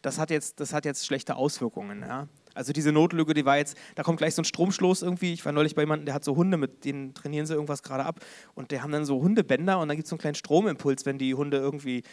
das 0.00 0.18
hat 0.18 0.30
jetzt, 0.30 0.58
das 0.58 0.72
hat 0.72 0.86
jetzt 0.86 1.04
schlechte 1.04 1.36
Auswirkungen, 1.36 2.00
ja. 2.00 2.28
Also 2.54 2.72
diese 2.72 2.92
Notlüge, 2.92 3.34
die 3.34 3.44
war 3.44 3.58
jetzt, 3.58 3.76
da 3.94 4.02
kommt 4.02 4.18
gleich 4.18 4.34
so 4.34 4.40
ein 4.40 4.46
Stromschloss 4.46 5.02
irgendwie. 5.02 5.32
Ich 5.32 5.44
war 5.44 5.52
neulich 5.52 5.74
bei 5.74 5.82
jemandem, 5.82 6.06
der 6.06 6.14
hat 6.14 6.24
so 6.24 6.36
Hunde, 6.36 6.56
mit 6.56 6.84
denen 6.84 7.12
trainieren 7.12 7.46
sie 7.46 7.52
irgendwas 7.52 7.82
gerade 7.82 8.04
ab. 8.04 8.20
Und 8.54 8.70
die 8.70 8.80
haben 8.80 8.92
dann 8.92 9.04
so 9.04 9.20
Hundebänder 9.20 9.80
und 9.80 9.88
dann 9.88 9.96
gibt 9.96 10.06
es 10.06 10.10
so 10.10 10.14
einen 10.14 10.20
kleinen 10.20 10.36
Stromimpuls, 10.36 11.04
wenn 11.04 11.18
die 11.18 11.34
Hunde 11.34 11.58
irgendwie 11.58 12.04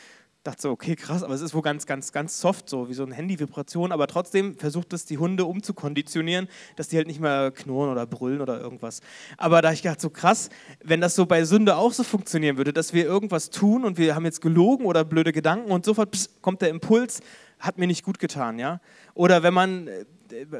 dachte 0.44 0.64
so, 0.64 0.72
okay, 0.72 0.96
krass, 0.96 1.22
aber 1.24 1.36
es 1.36 1.42
ist 1.42 1.54
wohl 1.54 1.62
ganz, 1.62 1.86
ganz, 1.86 2.12
ganz 2.12 2.42
soft, 2.42 2.68
so 2.68 2.90
wie 2.90 2.94
so 2.94 3.04
eine 3.04 3.14
Handy-Vibration, 3.14 3.92
aber 3.92 4.08
trotzdem 4.08 4.58
versucht 4.58 4.92
es 4.94 5.06
die 5.06 5.20
Hunde 5.20 5.46
umzukonditionieren, 5.46 6.48
dass 6.76 6.88
die 6.88 6.98
halt 6.98 7.08
nicht 7.08 7.20
mehr 7.20 7.52
knurren 7.52 7.92
oder 7.92 8.08
brüllen 8.08 8.42
oder 8.42 8.60
irgendwas. 8.60 9.02
Aber 9.38 9.62
da 9.62 9.72
ich 9.72 9.84
gedacht, 9.84 10.02
so 10.02 10.10
krass, 10.10 10.50
wenn 10.84 11.00
das 11.00 11.16
so 11.16 11.28
bei 11.28 11.44
Sünde 11.44 11.76
auch 11.76 11.94
so 11.94 12.04
funktionieren 12.04 12.58
würde, 12.58 12.74
dass 12.74 12.94
wir 12.94 13.06
irgendwas 13.06 13.52
tun 13.52 13.86
und 13.86 14.00
wir 14.00 14.16
haben 14.16 14.26
jetzt 14.26 14.42
gelogen 14.42 14.86
oder 14.86 15.06
blöde 15.06 15.32
Gedanken 15.32 15.72
und 15.72 15.86
sofort 15.86 16.12
pss, 16.12 16.42
kommt 16.42 16.62
der 16.62 16.70
Impuls, 16.70 17.22
hat 17.60 17.78
mir 17.78 17.86
nicht 17.86 18.04
gut 18.04 18.18
getan, 18.18 18.58
ja. 18.58 18.82
Oder 19.14 19.44
wenn 19.44 19.54
man 19.54 19.88
äh, 19.88 20.06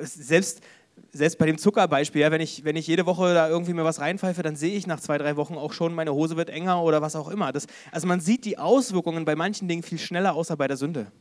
selbst 0.04 0.62
selbst 1.14 1.38
bei 1.38 1.46
dem 1.46 1.58
Zuckerbeispiel, 1.58 2.22
ja, 2.22 2.32
wenn, 2.32 2.42
ich, 2.42 2.64
wenn 2.64 2.76
ich 2.76 2.88
jede 2.88 3.06
Woche 3.06 3.34
da 3.34 3.50
irgendwie 3.50 3.74
mir 3.74 3.84
was 3.84 4.00
reinpfeife, 4.00 4.44
dann 4.44 4.56
sehe 4.56 4.76
ich 4.76 4.88
nach 4.88 5.00
zwei, 5.00 5.18
drei 5.18 5.36
Wochen 5.36 5.56
auch 5.56 5.74
schon, 5.74 5.94
meine 5.94 6.14
Hose 6.14 6.38
wird 6.38 6.50
enger 6.50 6.82
oder 6.84 7.02
was 7.02 7.16
auch 7.16 7.30
immer. 7.30 7.52
Das, 7.52 7.68
also 7.92 8.08
man 8.08 8.22
sieht 8.22 8.46
die 8.46 8.58
Auswirkungen 8.58 9.26
bei 9.26 9.36
manchen 9.36 9.68
Dingen 9.68 9.84
viel 9.84 10.00
schneller, 10.00 10.34
außer 10.36 10.56
bei 10.56 10.68
der 10.68 10.78
Sünde. 10.78 11.12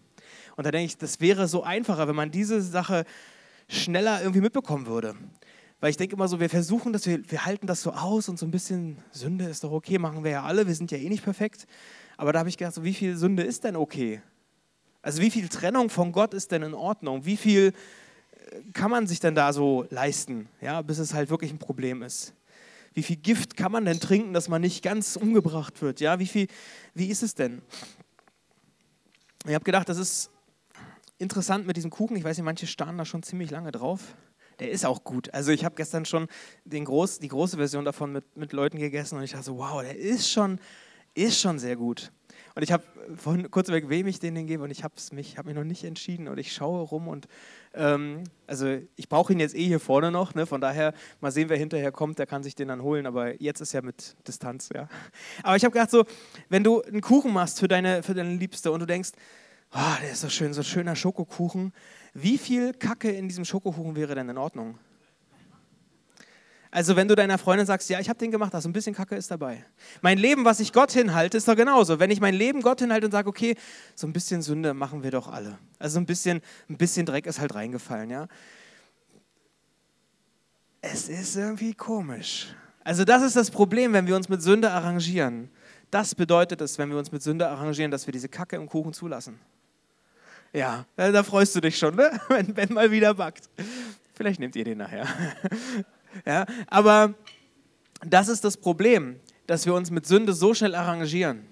Und 0.56 0.64
da 0.64 0.70
denke 0.70 0.86
ich, 0.86 0.98
das 0.98 1.20
wäre 1.20 1.48
so 1.48 1.64
einfacher, 1.64 2.06
wenn 2.06 2.14
man 2.14 2.30
diese 2.30 2.62
Sache 2.62 3.04
schneller 3.68 4.20
irgendwie 4.20 4.40
mitbekommen 4.40 4.86
würde. 4.86 5.14
Weil 5.80 5.90
ich 5.90 5.96
denke 5.96 6.14
immer 6.14 6.28
so, 6.28 6.38
wir 6.38 6.50
versuchen 6.50 6.92
das, 6.92 7.06
wir, 7.06 7.20
wir 7.28 7.44
halten 7.46 7.66
das 7.66 7.82
so 7.82 7.92
aus 7.92 8.28
und 8.28 8.38
so 8.38 8.46
ein 8.46 8.50
bisschen 8.50 8.98
Sünde 9.10 9.46
ist 9.46 9.64
doch 9.64 9.72
okay, 9.72 9.98
machen 9.98 10.22
wir 10.22 10.30
ja 10.30 10.42
alle, 10.42 10.66
wir 10.66 10.74
sind 10.74 10.90
ja 10.90 10.98
eh 10.98 11.08
nicht 11.08 11.24
perfekt. 11.24 11.66
Aber 12.16 12.32
da 12.32 12.40
habe 12.40 12.48
ich 12.48 12.58
gedacht, 12.58 12.74
so, 12.74 12.84
wie 12.84 12.94
viel 12.94 13.16
Sünde 13.16 13.42
ist 13.42 13.64
denn 13.64 13.76
okay? 13.76 14.20
Also 15.02 15.22
wie 15.22 15.30
viel 15.30 15.48
Trennung 15.48 15.88
von 15.88 16.12
Gott 16.12 16.34
ist 16.34 16.52
denn 16.52 16.62
in 16.62 16.74
Ordnung? 16.74 17.24
Wie 17.24 17.38
viel 17.38 17.72
kann 18.72 18.90
man 18.90 19.06
sich 19.06 19.20
denn 19.20 19.34
da 19.34 19.52
so 19.52 19.86
leisten, 19.90 20.48
ja, 20.60 20.82
bis 20.82 20.98
es 20.98 21.14
halt 21.14 21.30
wirklich 21.30 21.52
ein 21.52 21.58
Problem 21.58 22.02
ist? 22.02 22.34
Wie 22.92 23.02
viel 23.02 23.16
Gift 23.16 23.56
kann 23.56 23.70
man 23.70 23.84
denn 23.84 24.00
trinken, 24.00 24.32
dass 24.32 24.48
man 24.48 24.60
nicht 24.60 24.82
ganz 24.82 25.16
umgebracht 25.16 25.80
wird? 25.80 26.00
Ja, 26.00 26.18
wie 26.18 26.26
viel, 26.26 26.48
wie 26.94 27.06
ist 27.06 27.22
es 27.22 27.34
denn? 27.34 27.62
Ich 29.46 29.54
habe 29.54 29.64
gedacht, 29.64 29.88
das 29.88 29.98
ist 29.98 30.30
interessant 31.18 31.66
mit 31.66 31.76
diesem 31.76 31.90
Kuchen. 31.90 32.16
Ich 32.16 32.24
weiß 32.24 32.36
nicht, 32.36 32.44
manche 32.44 32.66
starren 32.66 32.98
da 32.98 33.04
schon 33.04 33.22
ziemlich 33.22 33.50
lange 33.50 33.70
drauf. 33.70 34.16
Der 34.58 34.70
ist 34.70 34.84
auch 34.84 35.04
gut. 35.04 35.32
Also 35.32 35.52
ich 35.52 35.64
habe 35.64 35.74
gestern 35.76 36.04
schon 36.04 36.26
den 36.64 36.84
groß, 36.84 37.20
die 37.20 37.28
große 37.28 37.56
Version 37.56 37.84
davon 37.84 38.12
mit, 38.12 38.36
mit 38.36 38.52
Leuten 38.52 38.78
gegessen 38.78 39.16
und 39.16 39.24
ich 39.24 39.30
dachte 39.30 39.44
so, 39.44 39.58
wow, 39.58 39.80
der 39.80 39.96
ist 39.96 40.30
schon, 40.30 40.58
ist 41.14 41.40
schon 41.40 41.58
sehr 41.58 41.76
gut. 41.76 42.12
Und 42.54 42.62
ich 42.62 42.72
habe 42.72 42.82
von 43.16 43.50
kurz 43.50 43.68
weg, 43.68 43.88
wem 43.88 44.06
ich 44.06 44.18
den, 44.18 44.34
den 44.34 44.46
gebe 44.46 44.64
und 44.64 44.70
ich 44.70 44.82
habe 44.82 44.94
mich, 45.12 45.38
hab 45.38 45.46
mich 45.46 45.54
noch 45.54 45.64
nicht 45.64 45.84
entschieden 45.84 46.28
und 46.28 46.38
ich 46.38 46.52
schaue 46.52 46.82
rum 46.82 47.08
und 47.08 47.28
ähm, 47.74 48.24
also 48.46 48.78
ich 48.96 49.08
brauche 49.08 49.32
ihn 49.32 49.40
jetzt 49.40 49.54
eh 49.54 49.64
hier 49.64 49.80
vorne 49.80 50.10
noch, 50.10 50.34
ne? 50.34 50.46
von 50.46 50.60
daher 50.60 50.92
mal 51.20 51.30
sehen, 51.30 51.48
wer 51.48 51.56
hinterher 51.56 51.92
kommt, 51.92 52.18
der 52.18 52.26
kann 52.26 52.42
sich 52.42 52.54
den 52.54 52.68
dann 52.68 52.82
holen, 52.82 53.06
aber 53.06 53.40
jetzt 53.40 53.60
ist 53.60 53.72
ja 53.72 53.82
mit 53.82 54.16
Distanz, 54.26 54.68
ja. 54.74 54.88
Aber 55.42 55.56
ich 55.56 55.64
habe 55.64 55.72
gedacht 55.72 55.90
so, 55.90 56.04
wenn 56.48 56.64
du 56.64 56.82
einen 56.82 57.00
Kuchen 57.00 57.32
machst 57.32 57.60
für 57.60 57.68
deine, 57.68 58.02
für 58.02 58.14
deine 58.14 58.34
Liebste 58.34 58.72
und 58.72 58.80
du 58.80 58.86
denkst, 58.86 59.10
oh, 59.72 59.94
der 60.02 60.10
ist 60.10 60.20
so 60.20 60.28
schön, 60.28 60.52
so 60.52 60.62
ein 60.62 60.64
schöner 60.64 60.96
Schokokuchen, 60.96 61.72
wie 62.14 62.38
viel 62.38 62.72
Kacke 62.74 63.10
in 63.10 63.28
diesem 63.28 63.44
Schokokuchen 63.44 63.94
wäre 63.94 64.14
denn 64.14 64.28
in 64.28 64.38
Ordnung? 64.38 64.78
Also 66.72 66.94
wenn 66.94 67.08
du 67.08 67.16
deiner 67.16 67.36
Freundin 67.36 67.66
sagst, 67.66 67.90
ja, 67.90 67.98
ich 67.98 68.08
habe 68.08 68.18
den 68.18 68.30
gemacht, 68.30 68.54
also 68.54 68.68
ein 68.68 68.72
bisschen 68.72 68.94
Kacke 68.94 69.16
ist 69.16 69.30
dabei. 69.30 69.64
Mein 70.02 70.18
Leben, 70.18 70.44
was 70.44 70.60
ich 70.60 70.72
Gott 70.72 70.92
hinhalte, 70.92 71.36
ist 71.36 71.48
doch 71.48 71.56
genauso. 71.56 71.98
Wenn 71.98 72.12
ich 72.12 72.20
mein 72.20 72.34
Leben 72.34 72.62
Gott 72.62 72.80
hinhalte 72.80 73.06
und 73.06 73.12
sage, 73.12 73.28
okay, 73.28 73.56
so 73.96 74.06
ein 74.06 74.12
bisschen 74.12 74.40
Sünde 74.40 74.72
machen 74.72 75.02
wir 75.02 75.10
doch 75.10 75.26
alle. 75.26 75.58
Also 75.80 75.98
ein 75.98 76.06
bisschen, 76.06 76.40
ein 76.68 76.76
bisschen 76.76 77.06
Dreck 77.06 77.26
ist 77.26 77.40
halt 77.40 77.54
reingefallen, 77.54 78.10
ja. 78.10 78.28
Es 80.80 81.08
ist 81.08 81.36
irgendwie 81.36 81.74
komisch. 81.74 82.54
Also 82.84 83.04
das 83.04 83.22
ist 83.22 83.36
das 83.36 83.50
Problem, 83.50 83.92
wenn 83.92 84.06
wir 84.06 84.14
uns 84.14 84.28
mit 84.28 84.40
Sünde 84.40 84.70
arrangieren. 84.70 85.50
Das 85.90 86.14
bedeutet 86.14 86.60
es, 86.60 86.78
wenn 86.78 86.90
wir 86.90 86.98
uns 86.98 87.10
mit 87.10 87.22
Sünde 87.22 87.48
arrangieren, 87.48 87.90
dass 87.90 88.06
wir 88.06 88.12
diese 88.12 88.28
Kacke 88.28 88.54
im 88.56 88.68
Kuchen 88.68 88.92
zulassen. 88.92 89.40
Ja, 90.52 90.86
da 90.96 91.22
freust 91.22 91.54
du 91.56 91.60
dich 91.60 91.76
schon, 91.76 91.96
ne? 91.96 92.10
wenn 92.28 92.54
Ben 92.54 92.72
mal 92.72 92.90
wieder 92.90 93.14
backt. 93.14 93.48
Vielleicht 94.14 94.38
nehmt 94.38 94.54
ihr 94.54 94.64
den 94.64 94.78
nachher. 94.78 95.06
Ja? 96.26 96.46
Aber 96.66 97.14
das 98.04 98.28
ist 98.28 98.44
das 98.44 98.56
Problem, 98.56 99.20
dass 99.46 99.66
wir 99.66 99.74
uns 99.74 99.90
mit 99.90 100.06
Sünde 100.06 100.32
so 100.32 100.54
schnell 100.54 100.74
arrangieren. 100.74 101.46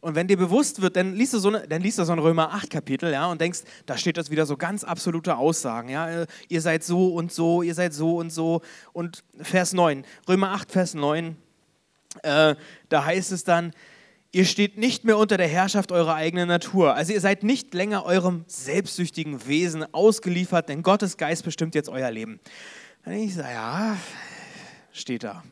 Und 0.00 0.14
wenn 0.14 0.28
dir 0.28 0.36
bewusst 0.36 0.80
wird, 0.80 0.96
dann 0.96 1.14
liest 1.14 1.34
du 1.34 1.38
so, 1.38 1.48
eine, 1.48 1.66
dann 1.66 1.82
liest 1.82 1.98
du 1.98 2.04
so 2.04 2.12
ein 2.12 2.20
Römer 2.20 2.52
8 2.52 2.70
Kapitel, 2.70 3.12
ja, 3.12 3.26
und 3.26 3.40
denkst, 3.40 3.60
da 3.84 3.96
steht 3.96 4.16
das 4.16 4.30
wieder 4.30 4.46
so 4.46 4.56
ganz 4.56 4.84
absolute 4.84 5.36
Aussagen, 5.36 5.88
ja, 5.88 6.08
äh, 6.22 6.26
ihr 6.48 6.60
seid 6.60 6.84
so 6.84 7.14
und 7.14 7.32
so, 7.32 7.62
ihr 7.62 7.74
seid 7.74 7.92
so 7.94 8.16
und 8.16 8.30
so. 8.30 8.62
Und 8.92 9.24
Vers 9.40 9.72
9, 9.72 10.04
Römer 10.28 10.52
8, 10.52 10.70
Vers 10.70 10.94
9, 10.94 11.36
äh, 12.22 12.54
da 12.88 13.04
heißt 13.04 13.32
es 13.32 13.42
dann, 13.42 13.72
ihr 14.30 14.44
steht 14.44 14.78
nicht 14.78 15.04
mehr 15.04 15.18
unter 15.18 15.36
der 15.36 15.48
Herrschaft 15.48 15.90
eurer 15.90 16.14
eigenen 16.14 16.46
Natur. 16.46 16.94
Also 16.94 17.12
ihr 17.12 17.20
seid 17.20 17.42
nicht 17.42 17.74
länger 17.74 18.04
eurem 18.04 18.44
selbstsüchtigen 18.46 19.46
Wesen 19.48 19.92
ausgeliefert, 19.92 20.68
denn 20.68 20.82
Gottes 20.82 21.16
Geist 21.16 21.44
bestimmt 21.44 21.74
jetzt 21.74 21.88
euer 21.88 22.10
Leben. 22.10 22.38
Denke 23.08 23.24
ich 23.24 23.34
so, 23.34 23.40
ja, 23.40 23.96
steht 24.92 25.24
da. 25.24 25.42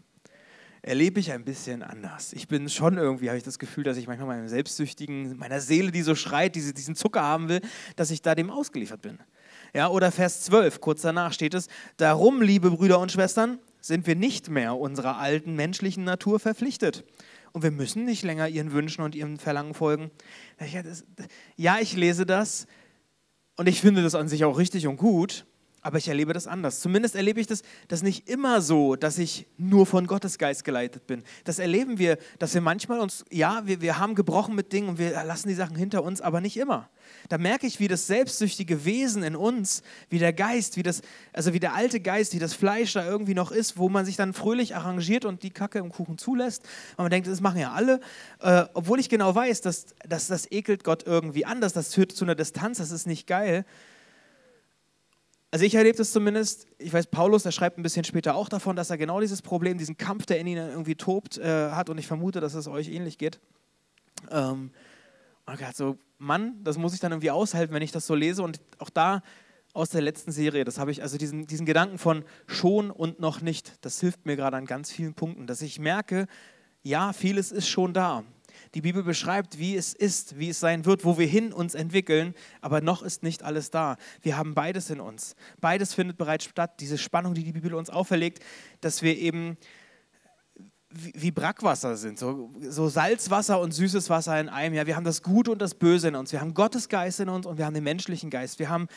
Erlebe 0.83 1.21
ich 1.21 1.33
ein 1.33 1.43
bisschen 1.43 1.83
anders. 1.83 2.35
Ich 2.35 2.49
bin 2.49 2.69
schon 2.69 2.99
irgendwie, 2.99 3.29
habe 3.29 3.39
ich 3.39 3.45
das 3.45 3.59
Gefühl, 3.59 3.83
dass 3.83 3.97
ich 3.97 4.07
manchmal 4.07 4.29
meinem 4.29 4.49
Selbstsüchtigen, 4.49 5.39
meiner 5.39 5.61
Seele, 5.61 5.91
die 5.91 6.03
so 6.03 6.15
schreit, 6.15 6.55
die 6.55 6.75
diesen 6.75 6.95
Zucker 6.95 7.23
haben 7.23 7.49
will, 7.49 7.63
dass 7.97 8.11
ich 8.11 8.21
da 8.21 8.35
dem 8.35 8.51
ausgeliefert 8.51 9.01
bin. 9.01 9.19
Ja, 9.73 9.89
oder 9.89 10.13
Vers 10.13 10.43
12, 10.43 10.83
kurz 10.83 11.01
danach 11.01 11.33
steht 11.33 11.55
es, 11.55 11.69
darum, 11.97 12.43
liebe 12.43 12.71
Brüder 12.71 12.99
und 12.99 13.11
Schwestern, 13.11 13.59
sind 13.81 14.07
wir 14.07 14.17
nicht 14.17 14.51
mehr 14.51 14.77
unserer 14.77 15.17
alten 15.17 15.55
menschlichen 15.55 16.05
Natur 16.05 16.39
verpflichtet. 16.39 17.05
Und 17.53 17.63
wir 17.63 17.71
müssen 17.71 18.05
nicht 18.05 18.23
länger 18.23 18.49
ihren 18.49 18.73
Wünschen 18.73 19.01
und 19.01 19.15
ihren 19.15 19.39
Verlangen 19.39 19.73
folgen. 19.73 20.11
Ja, 21.57 21.79
ich 21.81 21.97
lese 21.97 22.27
das 22.27 22.67
und 23.57 23.67
ich 23.67 23.81
finde 23.81 24.03
das 24.03 24.15
an 24.15 24.29
sich 24.29 24.45
auch 24.45 24.59
richtig 24.59 24.87
und 24.87 24.99
gut, 24.99 25.47
aber 25.87 25.99
ich 25.99 26.09
erlebe 26.09 26.33
das 26.33 26.49
anders. 26.49 26.81
Zumindest 26.81 27.15
erlebe 27.15 27.41
ich 27.41 27.47
das, 27.47 27.63
das 27.87 28.03
nicht 28.03 28.29
immer 28.29 28.61
so, 28.61 28.97
dass 28.97 29.19
ich 29.19 29.47
nur 29.57 29.87
von 29.87 30.09
Gottes 30.09 30.37
Geist 30.37 30.65
geleitet 30.65 31.07
bin. 31.07 31.23
Das 31.45 31.61
erleben 31.61 32.01
wir, 32.01 32.19
dass 32.41 32.55
wir 32.55 32.61
manchmal 32.61 32.99
uns, 32.99 33.25
ja, 33.31 33.63
wir, 33.67 33.81
wir 33.81 34.01
haben 34.01 34.17
gebrochen 34.17 34.57
mit 34.57 34.73
Dingen 34.73 34.89
und 34.89 34.99
wir 34.99 35.13
lassen 35.23 35.47
die 35.47 35.55
Sachen 35.55 35.77
hinter 35.77 36.03
uns, 36.03 36.21
aber 36.21 36.41
nicht 36.41 36.57
immer. 36.57 36.91
Da 37.29 37.39
merke 37.39 37.69
ich, 37.69 37.79
wie 37.79 37.87
das 37.87 38.09
selbstsüchtige 38.09 38.85
Wesen 38.85 39.23
in 39.23 39.37
uns, 39.37 39.85
wie 40.11 40.19
der 40.19 40.33
Geist, 40.33 40.77
wie 40.77 40.83
das, 40.83 41.03
also 41.33 41.53
wie 41.53 41.61
der 41.61 41.75
alte 41.75 42.01
Geist, 42.01 42.35
wie 42.35 42.41
das 42.41 42.55
Fleisch 42.55 42.93
da 42.95 43.07
irgendwie 43.07 43.35
noch 43.35 43.53
ist, 43.53 43.79
wo 43.79 43.89
man 43.89 44.05
sich 44.05 44.17
dann 44.17 44.33
fröhlich 44.33 44.75
arrangiert 44.75 45.25
und 45.25 45.45
die 45.45 45.51
Kacke 45.51 45.79
im 45.79 45.93
Kuchen 45.93 46.19
zulässt. 46.19 46.65
Und 46.97 47.05
man 47.05 47.11
denkt, 47.13 47.29
das 47.29 47.41
machen 47.41 47.61
ja 47.61 47.71
alle. 47.71 48.01
Äh, 48.41 48.65
obwohl 48.75 48.99
ich 48.99 49.09
genau 49.09 49.33
weiß, 49.33 49.61
dass, 49.61 49.87
dass 50.05 50.27
das 50.27 50.51
ekelt 50.51 50.83
Gott 50.83 51.05
irgendwie 51.07 51.47
anders, 51.47 51.73
das 51.73 51.95
führt 51.95 52.11
zu 52.11 52.25
einer 52.25 52.35
Distanz, 52.35 52.79
das 52.79 52.91
ist 52.91 53.07
nicht 53.07 53.29
geil 53.29 53.65
Also 55.57 55.65
ich 55.65 55.75
erlebe 55.75 55.97
das 55.97 56.13
zumindest, 56.13 56.67
ich 56.77 56.93
weiß, 56.93 57.07
Paulus, 57.07 57.45
der 57.45 57.51
schreibt 57.51 57.79
ein 57.79 57.83
bisschen 57.83 58.05
später 58.05 58.35
auch 58.35 58.51
davon, 58.51 58.77
dass 58.77 58.91
er 58.91 58.99
genau 58.99 59.23
dieses 59.23 59.41
Problem, 59.41 59.79
diesen 59.79 59.97
Kampf, 59.97 60.27
der 60.27 60.39
in 60.39 60.47
ihnen 60.47 60.69
irgendwie 60.69 60.97
tobt, 60.97 61.39
äh, 61.39 61.71
hat. 61.71 61.89
Und 61.89 61.97
ich 61.97 62.07
vermute, 62.07 62.43
dass 62.43 62.53
es 62.53 62.69
euch 62.69 62.91
ähnlich 62.91 63.17
geht. 63.17 63.41
Ähm, 64.31 64.71
und 65.47 65.61
er 65.63 65.69
hat 65.69 65.75
so, 65.75 65.97
Mann, 66.19 66.63
das 66.63 66.77
muss 66.77 66.93
ich 66.93 67.01
dann 67.01 67.13
irgendwie 67.13 67.31
aushalten, 67.31 67.73
wenn 67.73 67.81
ich 67.81 67.91
das 67.91 68.07
so 68.07 68.15
lese. 68.15 68.43
Und 68.43 68.61
auch 68.77 68.91
da 68.91 69.23
aus 69.73 69.89
der 69.89 70.03
letzten 70.03 70.31
Serie, 70.31 70.67
das 70.67 70.79
habe 70.79 70.91
ich, 70.91 71.01
also 71.01 71.17
diesen, 71.17 71.47
diesen 71.47 71.65
Gedanken 71.65 71.97
von 71.97 72.27
schon 72.47 72.91
und 72.91 73.19
noch 73.19 73.41
nicht, 73.41 73.79
das 73.81 73.99
hilft 73.99 74.27
mir 74.27 74.37
gerade 74.37 74.59
an 74.59 74.67
ganz 74.67 74.93
vielen 74.93 75.15
Punkten, 75.15 75.47
dass 75.47 75.63
ich 75.63 75.79
merke, 75.79 76.27
ja, 76.83 77.15
vieles 77.15 77.51
ist 77.51 77.67
schon 77.67 77.95
da 77.95 78.25
die 78.77 78.83
Bibel 78.83 79.03
beschreibt, 79.03 79.59
wie 79.59 79.75
es 79.75 79.95
ist, 79.95 80.39
wie 80.39 80.51
es 80.51 80.61
sein 80.61 80.85
wird, 80.85 81.07
wo 81.07 81.17
wir 81.17 81.27
hin 81.27 81.51
uns 81.51 81.75
entwickeln, 81.75 82.35
aber 82.61 82.83
noch 82.83 83.03
ist 83.03 83.23
nicht 83.23 83.43
alles 83.43 83.71
da. 83.71 83.97
Wir 84.21 84.37
haben 84.37 84.55
beides 84.55 84.91
in 84.91 85.01
uns. 85.01 85.35
Beides 85.63 85.95
findet 85.95 86.19
bereits 86.19 86.45
statt. 86.45 86.79
Diese 86.81 86.99
Spannung, 86.99 87.33
die 87.33 87.43
die 87.43 87.53
Bibel 87.53 87.73
uns 87.73 87.89
auferlegt, 87.89 88.45
dass 88.83 89.01
wir 89.01 89.17
eben 89.17 89.57
wie 90.91 91.31
Brackwasser 91.31 91.97
sind, 91.97 92.19
so, 92.19 92.51
so, 92.61 92.89
Salzwasser 92.89 93.61
und 93.61 93.73
süßes 93.73 94.09
Wasser 94.11 94.39
in 94.39 94.49
einem. 94.49 94.75
Ja, 94.75 94.87
wir 94.87 94.95
haben 94.95 95.05
das 95.05 95.23
Gute 95.23 95.51
und 95.51 95.61
das 95.61 95.75
Böse 95.75 96.09
in 96.09 96.15
uns. 96.15 96.33
Wir 96.33 96.41
haben 96.41 96.55
Gottes 96.55 96.89
Geist 96.89 97.21
in 97.21 97.29
uns 97.29 97.47
und 97.47 97.59
wir 97.59 97.65
haben 97.65 97.75
den 97.75 97.85
menschlichen 97.85 98.31
Geist. 98.31 98.59
Wir 98.59 98.69
haben 98.69 98.89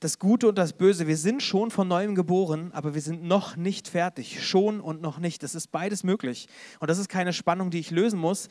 das 0.00 0.18
Gute 0.18 0.48
und 0.48 0.56
das 0.56 0.72
Böse. 0.72 1.06
Wir 1.06 1.16
sind 1.16 1.42
schon 1.42 1.70
von 1.70 1.88
neuem 1.88 2.14
geboren, 2.14 2.70
aber 2.72 2.94
wir 2.94 3.00
sind 3.02 3.22
noch 3.22 3.56
nicht 3.56 3.88
fertig. 3.88 4.44
Schon 4.44 4.80
und 4.80 5.02
noch 5.02 5.18
nicht. 5.18 5.42
Das 5.42 5.54
ist 5.54 5.68
beides 5.68 6.04
möglich. 6.04 6.48
Und 6.80 6.88
das 6.90 6.98
ist 6.98 7.08
keine 7.08 7.32
Spannung, 7.32 7.70
die 7.70 7.80
ich 7.80 7.90
lösen 7.90 8.18
muss, 8.18 8.48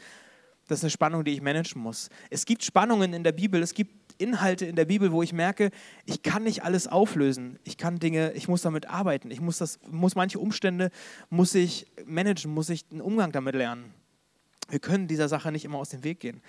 das 0.67 0.79
ist 0.79 0.83
eine 0.83 0.91
Spannung, 0.91 1.23
die 1.23 1.31
ich 1.31 1.41
managen 1.41 1.81
muss. 1.81 2.09
Es 2.29 2.45
gibt 2.45 2.63
Spannungen 2.63 3.13
in 3.13 3.23
der 3.23 3.31
Bibel, 3.31 3.61
es 3.61 3.73
gibt 3.73 4.05
Inhalte 4.17 4.65
in 4.65 4.75
der 4.75 4.85
Bibel, 4.85 5.11
wo 5.11 5.21
ich 5.21 5.33
merke, 5.33 5.71
ich 6.05 6.23
kann 6.23 6.43
nicht 6.43 6.63
alles 6.63 6.87
auflösen. 6.87 7.59
Ich 7.63 7.77
kann 7.77 7.99
Dinge, 7.99 8.31
ich 8.33 8.47
muss 8.47 8.61
damit 8.61 8.89
arbeiten. 8.89 9.29
Ich 9.29 9.41
muss 9.41 9.57
das, 9.57 9.79
muss 9.89 10.15
manche 10.15 10.39
Umstände 10.39 10.89
muss 11.29 11.53
ich 11.53 11.85
managen, 12.05 12.53
muss 12.53 12.69
ich 12.69 12.85
einen 12.91 13.01
Umgang 13.01 13.31
damit 13.31 13.55
lernen. 13.55 13.93
Wir 14.69 14.79
können 14.79 15.07
dieser 15.07 15.27
Sache 15.27 15.51
nicht 15.51 15.65
immer 15.65 15.77
aus 15.77 15.89
dem 15.89 16.03
Weg 16.03 16.19
gehen. 16.21 16.41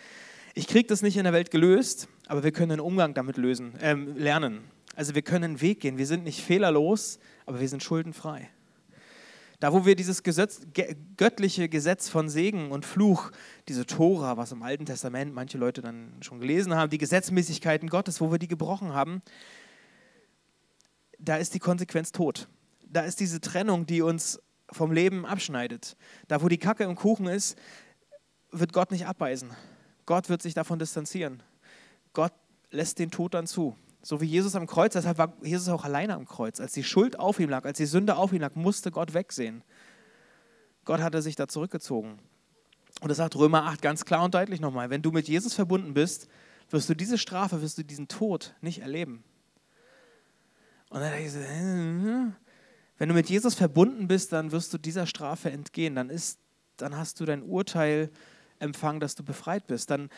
Ich 0.55 0.69
kriege 0.69 0.87
das 0.87 1.03
nicht 1.03 1.17
in 1.17 1.25
der 1.25 1.33
Welt 1.33 1.51
gelöst, 1.51 2.09
aber 2.29 2.43
wir 2.43 2.53
können 2.53 2.73
einen 2.73 2.81
Umgang 2.81 3.13
damit 3.13 3.37
lösen, 3.37 3.79
äh, 3.81 3.95
lernen. 3.95 4.65
Also 4.95 5.15
wir 5.15 5.23
können 5.23 5.45
einen 5.45 5.61
Weg 5.61 5.81
gehen. 5.81 5.99
Wir 5.99 6.07
sind 6.07 6.25
nicht 6.25 6.43
fehlerlos, 6.43 7.19
aber 7.45 7.61
wir 7.61 7.69
sind 7.69 7.83
schuldenfrei. 7.83 8.49
Da, 9.59 9.73
wo 9.73 9.87
wir 9.87 9.97
dieses 9.97 10.23
Gesetz, 10.23 10.61
göttliche 11.17 11.69
Gesetz 11.69 12.09
von 12.09 12.29
Segen 12.29 12.71
und 12.71 12.85
Fluch, 12.85 13.31
diese 13.69 13.87
Tora, 13.87 14.37
was 14.37 14.53
im 14.53 14.63
Alten 14.63 14.85
Testament 14.85 15.35
manche 15.35 15.57
Leute 15.57 15.81
dann 15.81 16.13
schon 16.21 16.41
gelesen 16.41 16.75
haben, 16.75 16.91
die 16.91 16.99
Gesetzmäßigkeiten 16.99 17.89
Gottes, 17.89 18.21
wo 18.21 18.31
wir 18.31 18.39
die 18.39 18.49
gebrochen 18.49 18.93
haben, 18.93 19.23
da 21.19 21.37
ist 21.37 21.55
die 21.55 21.59
Konsequenz 21.59 22.13
tot. 22.13 22.49
Da 22.85 23.01
ist 23.01 23.21
diese 23.21 23.41
Trennung, 23.41 23.87
die 23.87 24.03
uns 24.03 24.41
vom 24.71 24.93
Leben 24.93 25.25
abschneidet. 25.25 25.97
Da, 26.29 26.43
wo 26.43 26.49
die 26.49 26.59
Kacke 26.59 26.85
im 26.85 26.95
Kuchen 26.95 27.27
ist, 27.27 27.57
wird 28.51 28.73
Gott 28.73 28.91
nicht 28.91 29.07
abweisen. 29.07 29.51
Gott 30.05 30.29
wird 30.29 30.43
sich 30.43 30.55
davon 30.55 30.79
distanzieren. 30.79 31.43
Gott 32.13 32.33
lässt 32.71 32.99
den 32.99 33.11
Tod 33.11 33.35
dann 33.35 33.47
zu. 33.47 33.77
So 34.07 34.21
wie 34.21 34.27
Jesus 34.27 34.55
am 34.55 34.69
Kreuz, 34.69 34.93
deshalb 34.93 35.19
war 35.19 35.33
Jesus 35.43 35.69
auch 35.69 35.85
alleine 35.85 36.15
am 36.15 36.27
Kreuz. 36.27 36.61
Als 36.61 36.73
die 36.73 36.85
Schuld 36.85 37.19
auf 37.19 37.41
ihm 37.41 37.51
lag, 37.51 37.65
als 37.65 37.79
die 37.79 37.87
Sünde 37.87 38.15
auf 38.15 38.33
ihm 38.33 38.41
lag, 38.41 38.55
musste 38.55 38.93
Gott 38.93 39.15
wegsehen. 39.15 39.65
Gott 40.85 41.01
hatte 41.01 41.21
sich 41.23 41.35
da 41.35 41.49
zurückgezogen. 41.49 42.21
Und 43.01 43.09
das 43.09 43.17
sagt 43.17 43.35
Römer 43.35 43.65
8 43.65 43.83
ganz 43.83 44.05
klar 44.05 44.23
und 44.23 44.33
deutlich 44.33 44.61
nochmal, 44.61 44.91
wenn 44.91 45.03
du 45.03 45.11
mit 45.11 45.27
Jesus 45.27 45.55
verbunden 45.55 45.93
bist, 45.93 46.29
wirst 46.71 46.89
du 46.89 46.95
diese 46.95 47.19
Strafe, 47.19 47.63
wirst 47.63 47.79
du 47.79 47.83
diesen 47.83 48.07
Tod 48.07 48.55
nicht 48.61 48.79
erleben. 48.79 49.25
Und 50.91 51.01
dann 51.01 51.13
ich 51.19 51.33
so, 51.33 51.41
wenn 51.41 53.09
du 53.09 53.13
mit 53.13 53.29
Jesus 53.29 53.57
verbunden 53.57 54.07
bist, 54.07 54.33
dann 54.33 54.53
wirst 54.53 54.73
du 54.73 54.79
dieser 54.79 55.07
Strafe 55.07 55.51
entgehen. 55.51 55.97
Dann, 55.97 56.11
ist, 56.11 56.39
dann 56.77 56.97
hast 56.97 57.19
du 57.19 57.25
dein 57.25 57.43
Urteil 57.43 58.11
empfangen, 58.61 59.01
dass 59.01 59.17
du 59.17 59.25
befreit 59.25 59.67
bist. 59.67 59.91
Dann 59.91 60.11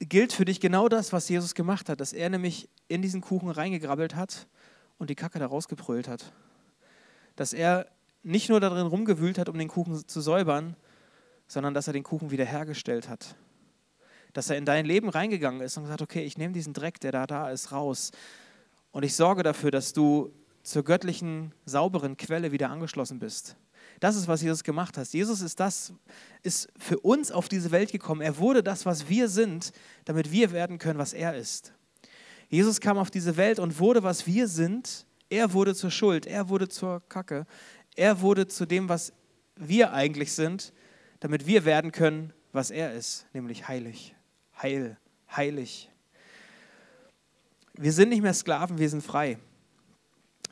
gilt 0.00 0.32
für 0.32 0.44
dich 0.44 0.60
genau 0.60 0.88
das, 0.88 1.12
was 1.12 1.28
Jesus 1.28 1.54
gemacht 1.54 1.88
hat, 1.88 2.00
dass 2.00 2.12
er 2.12 2.30
nämlich 2.30 2.68
in 2.88 3.02
diesen 3.02 3.20
Kuchen 3.20 3.50
reingegrabbelt 3.50 4.14
hat 4.14 4.46
und 4.98 5.10
die 5.10 5.14
Kacke 5.14 5.38
da 5.38 5.46
rausgebrüllt 5.46 6.08
hat. 6.08 6.32
Dass 7.36 7.52
er 7.52 7.86
nicht 8.22 8.48
nur 8.48 8.60
darin 8.60 8.86
rumgewühlt 8.86 9.38
hat, 9.38 9.48
um 9.48 9.58
den 9.58 9.68
Kuchen 9.68 10.06
zu 10.06 10.20
säubern, 10.20 10.76
sondern 11.46 11.74
dass 11.74 11.86
er 11.86 11.92
den 11.92 12.02
Kuchen 12.02 12.30
wiederhergestellt 12.30 13.08
hat. 13.08 13.36
Dass 14.32 14.50
er 14.50 14.56
in 14.56 14.64
dein 14.64 14.86
Leben 14.86 15.08
reingegangen 15.08 15.60
ist 15.60 15.76
und 15.76 15.84
gesagt, 15.84 16.02
okay, 16.02 16.24
ich 16.24 16.36
nehme 16.36 16.52
diesen 16.52 16.74
Dreck, 16.74 17.00
der 17.00 17.12
da 17.12 17.26
da 17.26 17.50
ist, 17.50 17.72
raus 17.72 18.12
und 18.90 19.04
ich 19.04 19.14
sorge 19.14 19.42
dafür, 19.42 19.70
dass 19.70 19.92
du 19.92 20.32
zur 20.62 20.84
göttlichen, 20.84 21.54
sauberen 21.64 22.16
Quelle 22.16 22.52
wieder 22.52 22.70
angeschlossen 22.70 23.18
bist. 23.18 23.56
Das 24.00 24.16
ist, 24.16 24.28
was 24.28 24.42
Jesus 24.42 24.62
gemacht 24.62 24.96
hat. 24.96 25.08
Jesus 25.08 25.40
ist 25.40 25.58
das, 25.58 25.92
ist 26.42 26.68
für 26.78 26.98
uns 27.00 27.32
auf 27.32 27.48
diese 27.48 27.70
Welt 27.70 27.90
gekommen. 27.90 28.20
Er 28.20 28.38
wurde 28.38 28.62
das, 28.62 28.86
was 28.86 29.08
wir 29.08 29.28
sind, 29.28 29.72
damit 30.04 30.30
wir 30.30 30.52
werden 30.52 30.78
können, 30.78 30.98
was 30.98 31.12
er 31.12 31.34
ist. 31.34 31.72
Jesus 32.48 32.80
kam 32.80 32.96
auf 32.98 33.10
diese 33.10 33.36
Welt 33.36 33.58
und 33.58 33.78
wurde, 33.78 34.02
was 34.02 34.26
wir 34.26 34.48
sind. 34.48 35.06
Er 35.30 35.52
wurde 35.52 35.74
zur 35.74 35.90
Schuld, 35.90 36.26
er 36.26 36.48
wurde 36.48 36.68
zur 36.68 37.06
Kacke, 37.08 37.46
er 37.96 38.20
wurde 38.20 38.48
zu 38.48 38.64
dem, 38.64 38.88
was 38.88 39.12
wir 39.56 39.92
eigentlich 39.92 40.32
sind, 40.32 40.72
damit 41.20 41.46
wir 41.46 41.64
werden 41.64 41.92
können, 41.92 42.32
was 42.52 42.70
er 42.70 42.94
ist, 42.94 43.26
nämlich 43.34 43.68
heilig, 43.68 44.14
heil, 44.62 44.96
heilig. 45.30 45.90
Wir 47.74 47.92
sind 47.92 48.08
nicht 48.08 48.22
mehr 48.22 48.32
Sklaven, 48.32 48.78
wir 48.78 48.88
sind 48.88 49.02
frei. 49.02 49.38